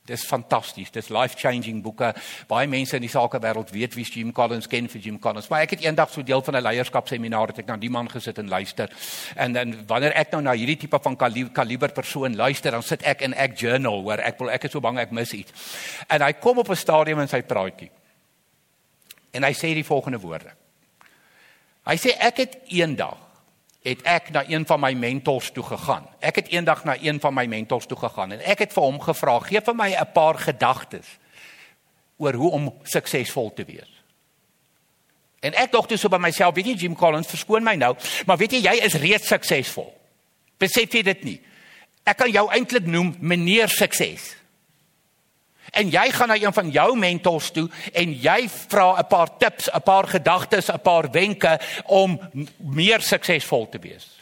dis 0.10 0.26
fantasties. 0.28 0.92
Dis 0.94 1.10
life-changing 1.14 1.82
boeke. 1.86 2.12
Baie 2.50 2.68
mense 2.70 2.98
in 2.98 3.06
die 3.06 3.12
sakewêreld 3.12 3.72
weet 3.76 3.96
wie 3.98 4.06
Jim 4.10 4.34
Collins 4.36 4.68
ken 4.70 4.90
vir 4.90 5.04
Jim 5.06 5.20
Collins. 5.22 5.50
Maar 5.52 5.68
ek 5.68 5.78
het 5.78 5.86
eendag 5.86 6.12
so 6.14 6.26
deel 6.26 6.42
van 6.46 6.58
'n 6.58 6.66
leierskapseminar 6.66 7.54
het 7.54 7.60
ek 7.60 7.68
na 7.68 7.78
die 7.78 7.90
man 7.90 8.10
gesit 8.10 8.38
en 8.38 8.50
luister. 8.50 8.90
En 9.36 9.54
dan 9.54 9.76
wanneer 9.88 10.14
ek 10.16 10.32
nou 10.32 10.42
na 10.42 10.54
hierdie 10.54 10.78
tipe 10.78 11.00
van 11.02 11.16
kaliber 11.16 11.92
persoon 11.92 12.36
luister, 12.36 12.72
dan 12.72 12.84
sit 12.84 13.04
ek 13.04 13.22
in 13.22 13.34
ek 13.34 13.58
journal 13.60 14.04
waar 14.04 14.20
ek 14.20 14.40
wil 14.40 14.50
ek 14.50 14.64
is 14.64 14.72
so 14.72 14.80
bang 14.80 15.00
ek 15.00 15.12
mis 15.12 15.34
iets. 15.34 15.52
En 16.10 16.22
hy 16.22 16.34
kom 16.34 16.58
op 16.58 16.70
'n 16.70 16.76
stadium 16.76 17.20
in 17.20 17.28
sy 17.28 17.42
praatjie. 17.42 17.90
En 19.32 19.44
hy 19.44 19.54
sê 19.54 19.74
die 19.74 19.86
volgende 19.86 20.20
woorde. 20.20 20.52
Hy 21.86 21.96
sê 21.96 22.18
ek 22.20 22.38
het 22.38 22.58
eendag 22.68 23.29
het 23.84 24.02
ek 24.04 24.32
na 24.36 24.44
een 24.48 24.66
van 24.68 24.80
my 24.80 24.92
mentors 24.94 25.52
toe 25.52 25.64
gegaan. 25.64 26.08
Ek 26.20 26.36
het 26.36 26.52
eendag 26.52 26.84
na 26.84 26.98
een 27.00 27.20
van 27.20 27.34
my 27.34 27.46
mentors 27.46 27.86
toe 27.86 27.98
gegaan 27.98 28.36
en 28.36 28.42
ek 28.44 28.66
het 28.66 28.74
vir 28.76 28.84
hom 28.84 29.00
gevra, 29.00 29.40
gee 29.40 29.62
vir 29.62 29.76
my 29.76 29.90
'n 29.96 30.12
paar 30.14 30.38
gedagtes 30.38 31.08
oor 32.18 32.34
hoe 32.34 32.52
om 32.52 32.74
suksesvol 32.84 33.54
te 33.54 33.64
wees. 33.66 33.92
En 35.40 35.54
ek 35.54 35.72
dink 35.72 35.88
toe 35.88 35.98
so 35.98 36.10
by 36.10 36.18
myself, 36.18 36.56
weet 36.56 36.66
jy 36.66 36.74
Jim 36.74 36.96
Collins, 36.96 37.28
verskoon 37.28 37.64
my 37.64 37.76
nou, 37.76 37.96
maar 38.26 38.38
weet 38.38 38.52
jy 38.52 38.60
jy 38.60 38.76
is 38.84 38.94
reeds 38.94 39.28
suksesvol. 39.28 39.94
Besef 40.58 40.92
jy 40.92 41.02
dit 41.02 41.24
nie? 41.24 41.42
Ek 42.04 42.18
kan 42.18 42.32
jou 42.32 42.50
eintlik 42.52 42.86
noem 42.86 43.16
meneer 43.20 43.70
sukses. 43.72 44.36
En 45.72 45.90
jy 45.90 46.12
gaan 46.12 46.28
na 46.28 46.36
een 46.36 46.54
van 46.54 46.70
jou 46.70 46.98
mentors 46.98 47.52
toe 47.52 47.70
en 47.94 48.14
jy 48.14 48.50
vra 48.50 49.00
'n 49.00 49.08
paar 49.08 49.38
tips, 49.38 49.70
'n 49.72 49.82
paar 49.82 50.08
gedagtes, 50.08 50.72
'n 50.72 50.82
paar 50.82 51.12
wenke 51.12 51.60
om 51.86 52.20
meer 52.58 53.02
suksesvol 53.02 53.70
te 53.70 53.80
wees. 53.80 54.20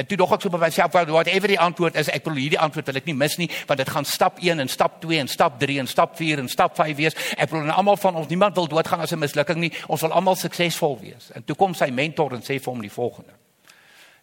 En 0.00 0.06
toe 0.06 0.16
dog 0.16 0.30
ek 0.32 0.40
so 0.40 0.48
by 0.48 0.58
myself, 0.62 0.92
wat 0.92 1.28
ever 1.28 1.48
die 1.48 1.58
antwoord 1.60 1.98
is, 2.00 2.08
ek 2.08 2.24
wil 2.24 2.38
hierdie 2.40 2.58
antwoord 2.58 2.86
wil 2.86 2.96
ek 2.96 3.08
nie 3.10 3.14
mis 3.14 3.36
nie, 3.36 3.50
want 3.68 3.82
dit 3.82 3.90
gaan 3.92 4.06
stap 4.08 4.38
1 4.40 4.62
en 4.62 4.68
stap 4.68 5.00
2 5.02 5.18
en 5.18 5.28
stap 5.28 5.58
3 5.60 5.78
en 5.82 5.90
stap 5.90 6.16
4 6.16 6.38
en 6.38 6.48
stap 6.48 6.76
5 6.78 6.96
wees. 6.96 7.16
Ek 7.36 7.50
wil 7.50 7.68
almal 7.70 7.98
van 8.00 8.16
ons 8.16 8.30
niemand 8.30 8.56
wil 8.56 8.68
doodgaan 8.70 9.00
as 9.00 9.12
'n 9.12 9.18
mislukking 9.18 9.60
nie. 9.60 9.72
Ons 9.88 10.00
wil 10.00 10.12
almal 10.12 10.36
suksesvol 10.36 10.98
wees. 11.00 11.30
En 11.34 11.44
toe 11.44 11.56
kom 11.56 11.74
sy 11.74 11.90
mentor 11.90 12.32
en 12.32 12.40
sê 12.40 12.56
vir 12.56 12.72
hom 12.72 12.80
die 12.80 12.90
volgende. 12.90 13.32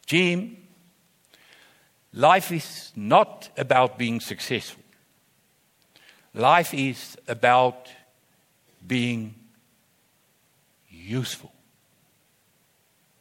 Jim, 0.06 0.58
life 2.12 2.56
is 2.56 2.91
not 2.95 3.49
about 3.58 3.97
being 3.97 4.21
successful. 4.21 4.87
Life 6.38 6.73
is 6.78 7.17
about 7.26 7.89
being 8.86 9.34
useful. 10.88 11.52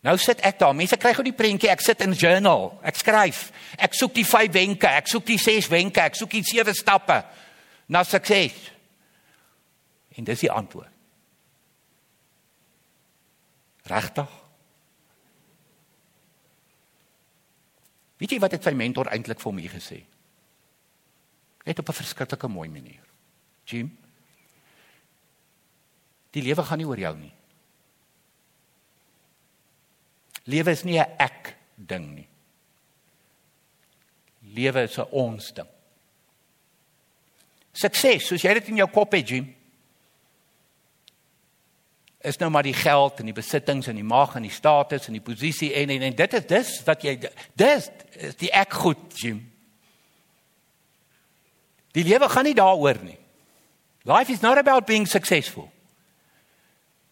Nou 0.05 0.19
sit 0.21 0.43
ek 0.45 0.59
daar. 0.61 0.75
Mense 0.77 0.99
kry 1.01 1.15
gou 1.17 1.25
die 1.25 1.35
prentjie. 1.35 1.71
Ek 1.73 1.81
sit 1.83 2.03
in 2.05 2.13
journal. 2.13 2.75
Ek 2.85 2.99
skryf. 3.01 3.49
Ek 3.81 3.97
soek 3.97 4.13
die 4.15 4.27
5 4.27 4.53
wenke, 4.55 4.91
ek 5.01 5.09
soek 5.11 5.25
die 5.27 5.39
6 5.41 5.71
wenke, 5.73 6.05
ek 6.05 6.19
soek 6.19 6.37
die 6.37 6.45
7 6.45 6.77
stappe 6.77 7.17
na 7.89 8.05
sukses. 8.05 8.55
En 10.17 10.29
dis 10.29 10.45
die 10.45 10.53
antwoord. 10.53 10.93
Regtig? 13.87 14.37
Weet 18.21 18.37
jy 18.37 18.39
wat 18.45 18.57
het 18.57 18.65
sy 18.65 18.73
mentor 18.77 19.09
eintlik 19.13 19.41
vir 19.41 19.57
my 19.57 19.67
gesê? 19.73 20.03
Net 21.67 21.79
op 21.81 21.89
'n 21.89 22.01
verskriklike 22.03 22.49
mooi 22.49 22.69
manier. 22.69 23.06
Jim. 23.67 23.91
Die 26.31 26.43
lewe 26.43 26.63
gaan 26.63 26.79
nie 26.79 26.87
oor 26.87 27.01
jou 27.01 27.15
nie. 27.19 27.33
Lewe 30.47 30.71
is 30.71 30.85
nie 30.85 30.99
'n 30.99 31.17
ek 31.19 31.57
ding 31.75 32.15
nie. 32.15 32.29
Lewe 34.55 34.83
is 34.83 34.99
'n 34.99 35.09
ons 35.11 35.53
ding. 35.53 35.69
Sukses, 37.73 38.27
soos 38.27 38.43
jy 38.43 38.55
dit 38.55 38.69
in 38.69 38.77
jou 38.77 38.89
kop 38.89 39.13
het, 39.13 39.29
Jim. 39.29 39.55
Is 42.21 42.39
nou 42.39 42.51
maar 42.51 42.63
die 42.63 42.75
geld 42.75 43.21
en 43.21 43.27
die 43.27 43.37
besittings 43.37 43.87
en 43.87 43.95
die 43.95 44.05
mag 44.05 44.37
en 44.37 44.43
die 44.43 44.51
status 44.51 45.07
en 45.07 45.13
die 45.13 45.21
posisie 45.21 45.75
en 45.75 45.91
en, 45.91 46.03
en 46.03 46.17
dit 46.17 46.33
is 46.33 46.47
dis 46.47 46.85
wat 46.85 47.03
jy 47.03 47.31
dis 47.55 47.91
is 48.13 48.35
die 48.37 48.51
ek 48.51 48.73
goed, 48.73 49.19
Jim. 49.19 49.53
Die 51.93 52.05
lewe 52.05 52.29
gaan 52.29 52.45
nie 52.45 52.55
daaroor 52.55 53.03
nie. 53.03 53.26
Life 54.07 54.31
is 54.31 54.41
not 54.41 54.59
about 54.59 54.87
being 54.87 55.07
successful. 55.07 55.71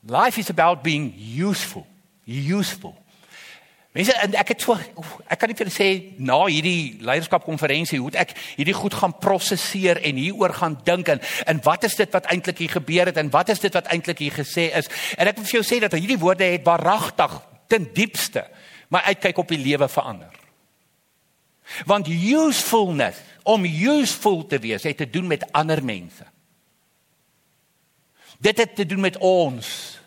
Life 0.07 0.39
is 0.39 0.51
about 0.51 0.83
being 0.83 1.13
useful. 1.17 1.87
Useful. 2.25 2.95
Mense 3.95 4.15
en 4.19 4.35
ek 4.35 4.49
het 4.55 4.63
so 4.65 4.75
ek 4.75 5.39
kan 5.39 5.51
nie 5.51 5.59
vir 5.59 5.71
sê 5.71 5.89
na 6.19 6.41
hierdie 6.51 6.99
leierskapkonferensie 7.07 8.01
hoe 8.03 8.11
ek 8.19 8.33
hierdie 8.57 8.75
goed 8.75 8.95
gaan 8.99 9.15
prosesseer 9.23 10.01
en 10.03 10.19
hieroor 10.19 10.55
gaan 10.59 10.75
dink 10.87 11.13
en 11.15 11.23
en 11.47 11.61
wat 11.63 11.87
is 11.87 11.95
dit 12.01 12.11
wat 12.15 12.27
eintlik 12.35 12.65
hier 12.65 12.75
gebeur 12.75 13.11
het 13.11 13.21
en 13.23 13.31
wat 13.31 13.53
is 13.55 13.63
dit 13.63 13.79
wat 13.79 13.91
eintlik 13.95 14.25
hier 14.25 14.35
gesê 14.35 14.67
is 14.81 14.91
en 15.15 15.31
ek 15.31 15.39
wil 15.39 15.47
vir 15.47 15.61
jou 15.61 15.63
sê 15.69 15.79
dat 15.85 15.95
hierdie 15.95 16.19
woorde 16.19 16.49
het 16.57 16.67
waaragtig 16.67 17.39
ten 17.71 17.87
diepste 17.95 18.43
my 18.91 19.05
uitkyk 19.15 19.39
op 19.39 19.55
die 19.55 19.63
lewe 19.63 19.89
verander. 19.89 20.35
Want 21.87 22.11
usefulness 22.11 23.23
om 23.43 23.65
useful 23.65 24.43
te 24.47 24.59
wees 24.59 24.83
het 24.83 24.99
te 25.01 25.11
doen 25.11 25.27
met 25.31 25.47
ander 25.53 25.85
mense. 25.85 26.27
Dit 28.39 28.59
het 28.59 28.77
te 28.77 28.87
doen 28.87 29.01
met 29.01 29.17
ons. 29.19 29.99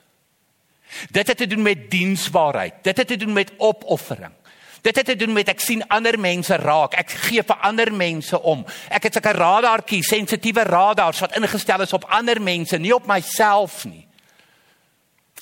Dit 1.12 1.28
het 1.28 1.38
te 1.38 1.48
doen 1.48 1.62
met 1.62 1.92
diensbaarheid. 1.92 2.74
Dit 2.82 2.98
het 2.98 3.08
te 3.08 3.18
doen 3.18 3.34
met 3.34 3.52
opoffering. 3.58 4.34
Dit 4.82 4.96
het 4.96 5.06
te 5.06 5.16
doen 5.16 5.34
met 5.34 5.50
ek 5.52 5.60
sien 5.60 5.84
ander 5.92 6.16
mense 6.20 6.56
raak. 6.56 6.96
Ek 6.96 7.12
gee 7.28 7.44
vir 7.44 7.64
ander 7.66 7.92
mense 7.94 8.40
om. 8.40 8.64
Ek 8.94 9.10
het 9.10 9.18
sulke 9.18 9.34
radartjie, 9.36 10.04
sensitiewe 10.06 10.64
radars 10.64 11.20
wat 11.24 11.36
ingestel 11.40 11.84
is 11.84 11.96
op 11.98 12.08
ander 12.14 12.40
mense, 12.42 12.78
nie 12.80 12.94
op 12.96 13.08
myself 13.10 13.84
nie. 13.90 14.06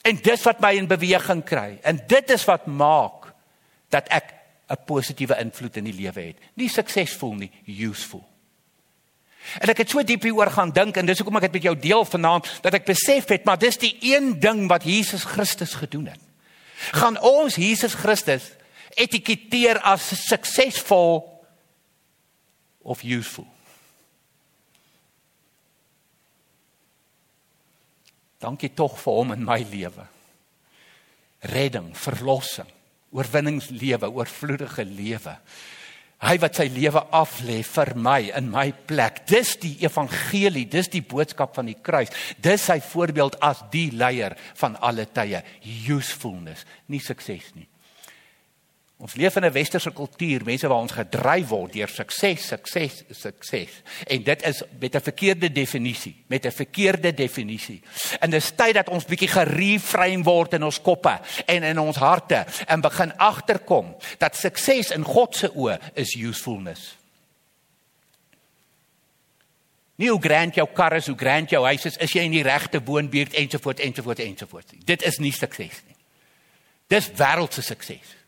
En 0.05 0.17
dis 0.21 0.45
wat 0.45 0.61
my 0.61 0.75
in 0.77 0.89
beweging 0.89 1.43
kry. 1.45 1.79
En 1.83 1.99
dit 2.07 2.33
is 2.33 2.45
wat 2.49 2.65
maak 2.65 3.31
dat 3.93 4.09
ek 4.09 4.33
'n 4.69 4.85
positiewe 4.85 5.37
invloed 5.39 5.77
in 5.77 5.83
die 5.83 5.93
lewe 5.93 6.21
het. 6.21 6.37
Nie 6.55 6.69
suksesvol 6.69 7.33
nie, 7.33 7.51
useful. 7.65 8.25
En 9.61 9.71
ek 9.71 9.83
het 9.83 9.93
so 9.93 10.03
diep 10.03 10.25
hieroor 10.25 10.51
gaan 10.51 10.73
dink 10.73 10.97
en 10.97 11.07
dis 11.07 11.19
hoekom 11.21 11.37
ek 11.39 11.47
dit 11.47 11.57
met 11.59 11.67
jou 11.69 11.75
deel 11.79 12.05
vanaand 12.05 12.49
dat 12.65 12.77
ek 12.79 12.87
besef 12.89 13.29
het 13.31 13.45
maar 13.47 13.59
dis 13.61 13.77
die 13.81 13.95
een 14.01 14.33
ding 14.39 14.65
wat 14.71 14.87
Jesus 14.87 15.25
Christus 15.29 15.77
gedoen 15.79 16.09
het. 16.11 16.21
Gaan 16.97 17.19
ons 17.21 17.57
Jesus 17.59 17.95
Christus 17.97 18.51
etiketeer 18.95 19.79
as 19.85 20.07
suksesvol 20.27 21.23
of 22.85 23.03
useful? 23.03 23.47
Dankie 28.45 28.73
tog 28.77 28.97
vir 29.01 29.15
hom 29.17 29.33
in 29.33 29.45
my 29.45 29.61
lewe. 29.71 30.05
Redding, 31.49 31.93
verlossing, 31.97 32.69
oorwinningslewe, 33.15 34.09
oorvloedige 34.11 34.85
lewe. 34.85 35.37
Hy 36.25 36.39
wat 36.41 36.57
sy 36.57 36.65
lewe 36.73 37.03
aflê 37.13 37.59
vir 37.67 37.91
my 38.01 38.31
in 38.39 38.49
my 38.49 38.71
plek. 38.89 39.21
Dis 39.29 39.55
die 39.61 39.75
evangelie, 39.85 40.65
dis 40.65 40.89
die 40.89 41.03
boodskap 41.05 41.53
van 41.57 41.69
die 41.69 41.77
kruis. 41.77 42.09
Dis 42.41 42.65
sy 42.65 42.79
voorbeeld 42.81 43.37
as 43.45 43.61
die 43.73 43.91
leier 43.93 44.33
van 44.57 44.79
alle 44.81 45.05
tye. 45.05 45.43
Usefulness, 45.85 46.65
nie 46.89 47.03
sukses 47.03 47.51
nie. 47.53 47.67
Ons 48.97 49.15
leef 49.19 49.35
in 49.35 49.43
'n 49.43 49.51
westerse 49.51 49.91
kultuur, 49.91 50.43
mense 50.43 50.67
waar 50.67 50.79
ons 50.79 50.91
gedryf 50.91 51.47
word 51.47 51.73
deur 51.73 51.89
sukses, 51.89 52.47
sukses, 52.47 53.03
sukses. 53.09 53.81
En 54.07 54.23
dit 54.23 54.45
is 54.45 54.63
met 54.79 54.95
'n 54.95 55.01
verkeerde 55.01 55.51
definisie, 55.51 56.23
met 56.27 56.45
'n 56.45 56.51
verkeerde 56.51 57.13
definisie. 57.13 57.81
En 58.19 58.29
dis 58.29 58.51
tyd 58.55 58.73
dat 58.73 58.89
ons 58.89 59.05
bietjie 59.05 59.27
gereframe 59.27 60.23
word 60.23 60.53
in 60.53 60.63
ons 60.63 60.81
koppe 60.81 61.19
en 61.45 61.63
in 61.63 61.79
ons 61.79 61.95
harte 61.95 62.45
en 62.67 62.81
begin 62.81 63.17
agterkom 63.17 63.95
dat 64.17 64.35
sukses 64.35 64.91
in 64.91 65.03
God 65.03 65.35
se 65.35 65.51
oë 65.53 65.79
is 65.93 66.15
usefulness. 66.15 66.97
Nie 69.95 70.09
hoe 70.09 70.21
grand 70.21 70.55
jou 70.55 70.67
kar 70.73 70.93
is, 70.93 71.07
hoe 71.07 71.17
grand 71.17 71.49
jou 71.49 71.65
huis 71.65 71.85
is, 71.85 71.97
is 71.97 72.11
jy 72.11 72.21
in 72.21 72.31
die 72.31 72.43
regte 72.43 72.83
woonbuurt 72.83 73.33
ensovoorts 73.33 73.81
ensovoorts 73.81 74.21
ensovoorts. 74.21 74.73
Dit 74.85 75.03
is 75.03 75.17
nie 75.17 75.31
sukses 75.31 75.81
nie. 75.87 75.95
Dis 76.87 77.11
wêreldse 77.11 77.61
sukses. 77.61 78.24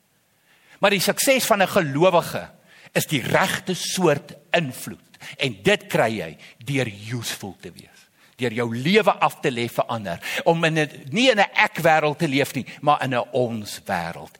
Maar 0.79 0.93
die 0.93 1.01
sukses 1.01 1.45
van 1.45 1.61
'n 1.61 1.67
gelowige 1.67 2.49
is 2.91 3.07
die 3.07 3.21
regte 3.21 3.73
soort 3.73 4.33
invloed. 4.51 5.17
En 5.37 5.57
dit 5.63 5.87
kry 5.87 6.11
jy 6.17 6.37
deur 6.57 6.87
useful 7.11 7.55
te 7.59 7.71
wees. 7.71 8.09
Deur 8.35 8.53
jou 8.53 8.77
lewe 8.77 9.13
af 9.13 9.39
te 9.39 9.51
lê 9.51 9.67
vir 9.69 9.85
ander. 9.85 10.41
Om 10.43 10.63
in 10.63 10.79
'n 10.79 10.89
nie 11.09 11.29
in 11.29 11.39
'n 11.39 11.49
ek 11.53 11.81
wêreld 11.81 12.17
te 12.17 12.27
leef 12.27 12.53
nie 12.53 12.65
maar 12.81 13.03
in 13.03 13.13
'n 13.13 13.29
ons 13.31 13.81
wêreld. 13.85 14.37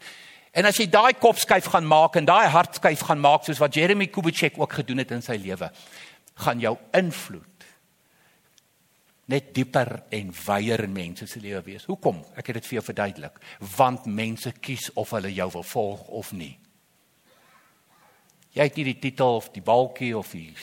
En 0.52 0.66
as 0.66 0.78
jy 0.78 0.90
daai 0.90 1.14
kop 1.14 1.38
skuif 1.38 1.66
gaan 1.66 1.88
maak 1.88 2.16
en 2.16 2.26
daai 2.26 2.48
hart 2.48 2.76
skuif 2.76 3.00
gaan 3.00 3.20
maak 3.20 3.44
soos 3.44 3.58
wat 3.58 3.74
Jeremy 3.74 4.08
Kubitschek 4.08 4.54
ook 4.58 4.74
gedoen 4.74 4.98
het 4.98 5.12
in 5.12 5.22
sy 5.22 5.36
lewe 5.36 5.72
gaan 6.36 6.60
jou 6.60 6.78
invloed 6.92 7.57
net 9.28 9.52
dieper 9.56 9.92
en 10.16 10.32
wyeer 10.32 10.86
in 10.86 10.94
mense 10.96 11.28
se 11.28 11.40
lewe 11.44 11.62
wees. 11.66 11.88
Hoekom? 11.90 12.22
Ek 12.40 12.48
het 12.48 12.62
dit 12.62 12.70
vir 12.70 12.78
jou 12.80 12.86
verduidelik. 12.90 13.42
Want 13.76 14.08
mense 14.08 14.54
kies 14.64 14.88
of 14.96 15.12
hulle 15.16 15.34
jou 15.36 15.50
wil 15.58 15.66
volg 15.68 16.06
of 16.22 16.32
nie. 16.32 16.54
Jy 18.56 18.70
het 18.70 18.78
nie 18.80 18.88
die 18.88 19.00
titel 19.04 19.38
of 19.38 19.52
die 19.54 19.62
balkie 19.62 20.14
of 20.18 20.32
die 20.34 20.54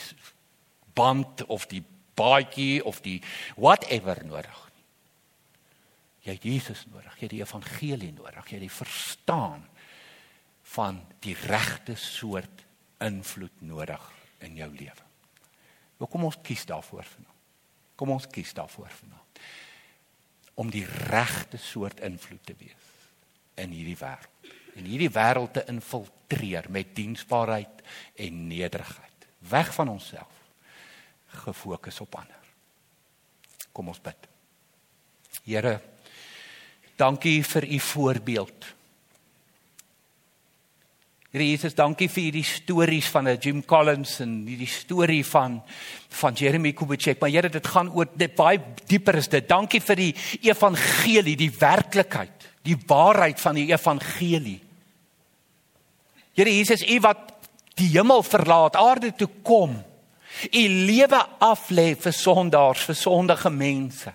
band 0.97 1.45
of 1.51 1.67
die 1.71 1.83
baadjie 2.15 2.81
of 2.83 3.01
die 3.05 3.19
whatever 3.55 4.19
nodig 4.25 4.61
nie. 4.73 4.85
Jy 6.25 6.35
het 6.39 6.47
Jesus 6.49 6.85
nodig, 6.89 7.13
jy 7.19 7.27
het 7.27 7.35
die 7.35 7.43
evangelie 7.43 8.11
nodig, 8.15 8.49
jy 8.49 8.57
het 8.57 8.65
die 8.65 8.73
verstaan 8.73 9.67
van 10.73 11.03
die 11.21 11.35
regte 11.45 11.93
soort 11.99 12.65
invloed 13.03 13.61
nodig 13.61 14.01
in 14.47 14.57
jou 14.57 14.71
lewe. 14.73 15.05
Hoekom 16.01 16.27
ons 16.31 16.41
kies 16.43 16.65
daarvoor 16.67 17.05
vanaand? 17.05 17.34
Kom 17.95 18.11
ons 18.15 18.27
kies 18.27 18.53
daarvoor 18.53 18.91
vanaand. 18.91 19.39
Om 20.55 20.69
die 20.71 20.85
regte 20.85 21.57
soort 21.59 21.99
invloed 21.99 22.45
te 22.45 22.55
wees 22.59 22.91
in 23.55 23.71
hierdie 23.71 23.97
wêreld. 23.99 24.53
En 24.75 24.87
hierdie 24.87 25.11
wêreld 25.11 25.53
te 25.55 25.63
infiltreer 25.71 26.67
met 26.69 26.95
diensbaarheid 26.95 27.83
en 28.19 28.47
nederigheid. 28.47 29.27
Weg 29.47 29.73
van 29.73 29.89
onsself. 29.89 30.41
Gefokus 31.45 31.99
op 32.03 32.15
ander. 32.15 32.41
Kom 33.71 33.91
ons 33.91 34.01
bid. 34.01 34.27
Here, 35.43 35.79
dankie 36.95 37.43
vir 37.43 37.67
u 37.67 37.79
voorbeeld. 37.79 38.67
Here 41.35 41.43
Jesus, 41.43 41.73
dankie 41.75 42.07
vir 42.07 42.29
hierdie 42.29 42.47
stories 42.47 43.09
van 43.11 43.27
'n 43.27 43.39
Jim 43.43 43.57
Collins 43.67 44.21
en 44.23 44.45
hierdie 44.47 44.71
storie 44.71 45.25
van 45.25 45.61
van 46.09 46.33
Jeremy 46.33 46.71
Kubitschek. 46.71 47.19
Maar 47.19 47.29
Here, 47.29 47.49
dit 47.49 47.67
gaan 47.67 47.91
oor 47.91 48.07
dit 48.15 48.35
baie 48.35 48.61
dieper 48.87 49.15
is 49.15 49.27
dit. 49.27 49.45
Dankie 49.49 49.81
vir 49.81 49.95
die 49.95 50.15
evangelie, 50.41 51.35
die 51.35 51.51
werklikheid, 51.51 52.31
die 52.63 52.77
waarheid 52.87 53.39
van 53.41 53.55
die 53.55 53.67
evangelie. 53.67 54.61
Here 56.33 56.49
Jesus, 56.49 56.87
U 56.87 56.99
wat 57.01 57.33
die 57.75 57.89
hemel 57.89 58.23
verlaat, 58.23 58.77
aarde 58.77 59.11
toe 59.11 59.29
kom. 59.43 59.83
U 60.53 60.67
lewe 60.67 61.25
aflê 61.41 61.97
vir 61.99 62.13
sondaars, 62.13 62.79
vir 62.79 62.95
sondige 62.95 63.49
mense 63.49 64.13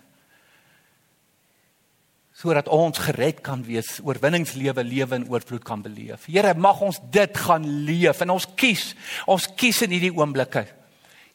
sodat 2.41 2.71
ons 2.73 2.97
gered 3.05 3.43
kan 3.45 3.61
wees, 3.67 3.99
oorwinningslewe 4.01 4.85
lewe 4.87 5.19
en 5.19 5.27
oorvloed 5.29 5.65
kan 5.67 5.83
beleef. 5.85 6.25
Here, 6.25 6.55
mag 6.57 6.81
ons 6.81 6.97
dit 7.13 7.41
gaan 7.45 7.67
leef 7.85 8.23
en 8.25 8.33
ons 8.39 8.47
kies. 8.57 8.95
Ons 9.29 9.51
kies 9.61 9.83
in 9.85 9.93
hierdie 9.93 10.15
oomblikke 10.17 10.65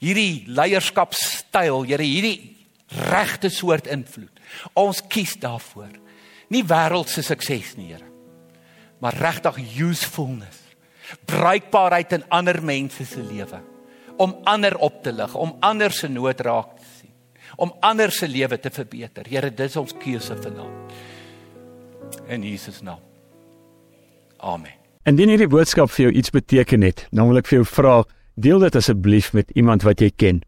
hierdie 0.03 0.45
leierskapstyl, 0.51 1.85
Here, 1.87 2.05
hierdie 2.05 2.55
regte 3.09 3.49
soort 3.53 3.87
invloed. 3.91 4.33
Ons 4.77 5.01
kies 5.09 5.35
daarvoor. 5.41 5.93
Nie 6.53 6.65
wêreldse 6.67 7.23
sukses 7.25 7.73
nie, 7.79 7.93
Here. 7.93 8.11
Maar 9.01 9.17
regtig 9.19 9.61
usefulness. 9.81 10.61
Bruikbaarheid 11.29 12.15
in 12.17 12.27
ander 12.33 12.61
mense 12.65 13.05
se 13.05 13.21
lewe 13.21 13.61
om 14.17 14.31
ander 14.47 14.77
op 14.79 15.01
te 15.03 15.11
lig, 15.11 15.33
om 15.35 15.57
ander 15.59 15.91
se 15.91 16.07
nood 16.07 16.39
raak 16.47 16.74
om 17.55 17.73
ander 17.79 18.11
se 18.11 18.27
lewe 18.27 18.59
te 18.59 18.71
verbeter. 18.73 19.27
Here, 19.29 19.51
dis 19.51 19.75
ons 19.75 19.93
keuse 19.99 20.37
vanaand 20.41 20.95
in 22.29 22.43
Jesus 22.43 22.81
naam. 22.81 23.01
Amen. 24.37 24.73
Indien 25.05 25.29
hierdie 25.29 25.49
boodskap 25.49 25.91
vir 25.93 26.07
jou 26.07 26.13
iets 26.17 26.33
beteken 26.33 26.85
het, 26.85 27.05
dan 27.13 27.29
wil 27.29 27.37
ek 27.37 27.49
vir 27.49 27.59
jou 27.59 27.67
vra, 27.69 27.95
deel 28.41 28.63
dit 28.65 28.77
asseblief 28.77 29.31
met 29.37 29.51
iemand 29.53 29.85
wat 29.85 30.01
jy 30.01 30.09
ken. 30.09 30.41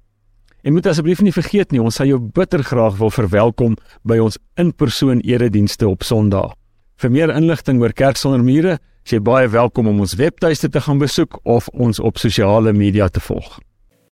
En 0.65 0.74
moet 0.74 0.88
asseblief 0.89 1.22
nie 1.24 1.34
vergeet 1.34 1.72
nie, 1.72 1.82
ons 1.82 2.00
sal 2.00 2.10
jou 2.10 2.17
bitter 2.20 2.63
graag 2.65 2.98
wil 3.00 3.13
verwelkom 3.13 3.78
by 4.08 4.17
ons 4.20 4.39
in-persoon 4.60 5.22
eredienste 5.24 5.88
op 5.88 6.04
Sondag. 6.04 6.56
Vir 6.98 7.13
meer 7.13 7.32
inligting 7.36 7.80
oor 7.84 7.93
Kerk 7.93 8.17
sonder 8.17 8.41
mure, 8.41 8.80
is 9.06 9.13
jy 9.13 9.22
baie 9.24 9.48
welkom 9.48 9.88
om 9.88 10.02
ons 10.04 10.17
webtuiste 10.20 10.67
te 10.74 10.82
gaan 10.82 11.00
besoek 11.00 11.38
of 11.46 11.70
ons 11.70 12.02
op 12.02 12.17
sosiale 12.17 12.74
media 12.74 13.08
te 13.08 13.22
volg. 13.24 13.60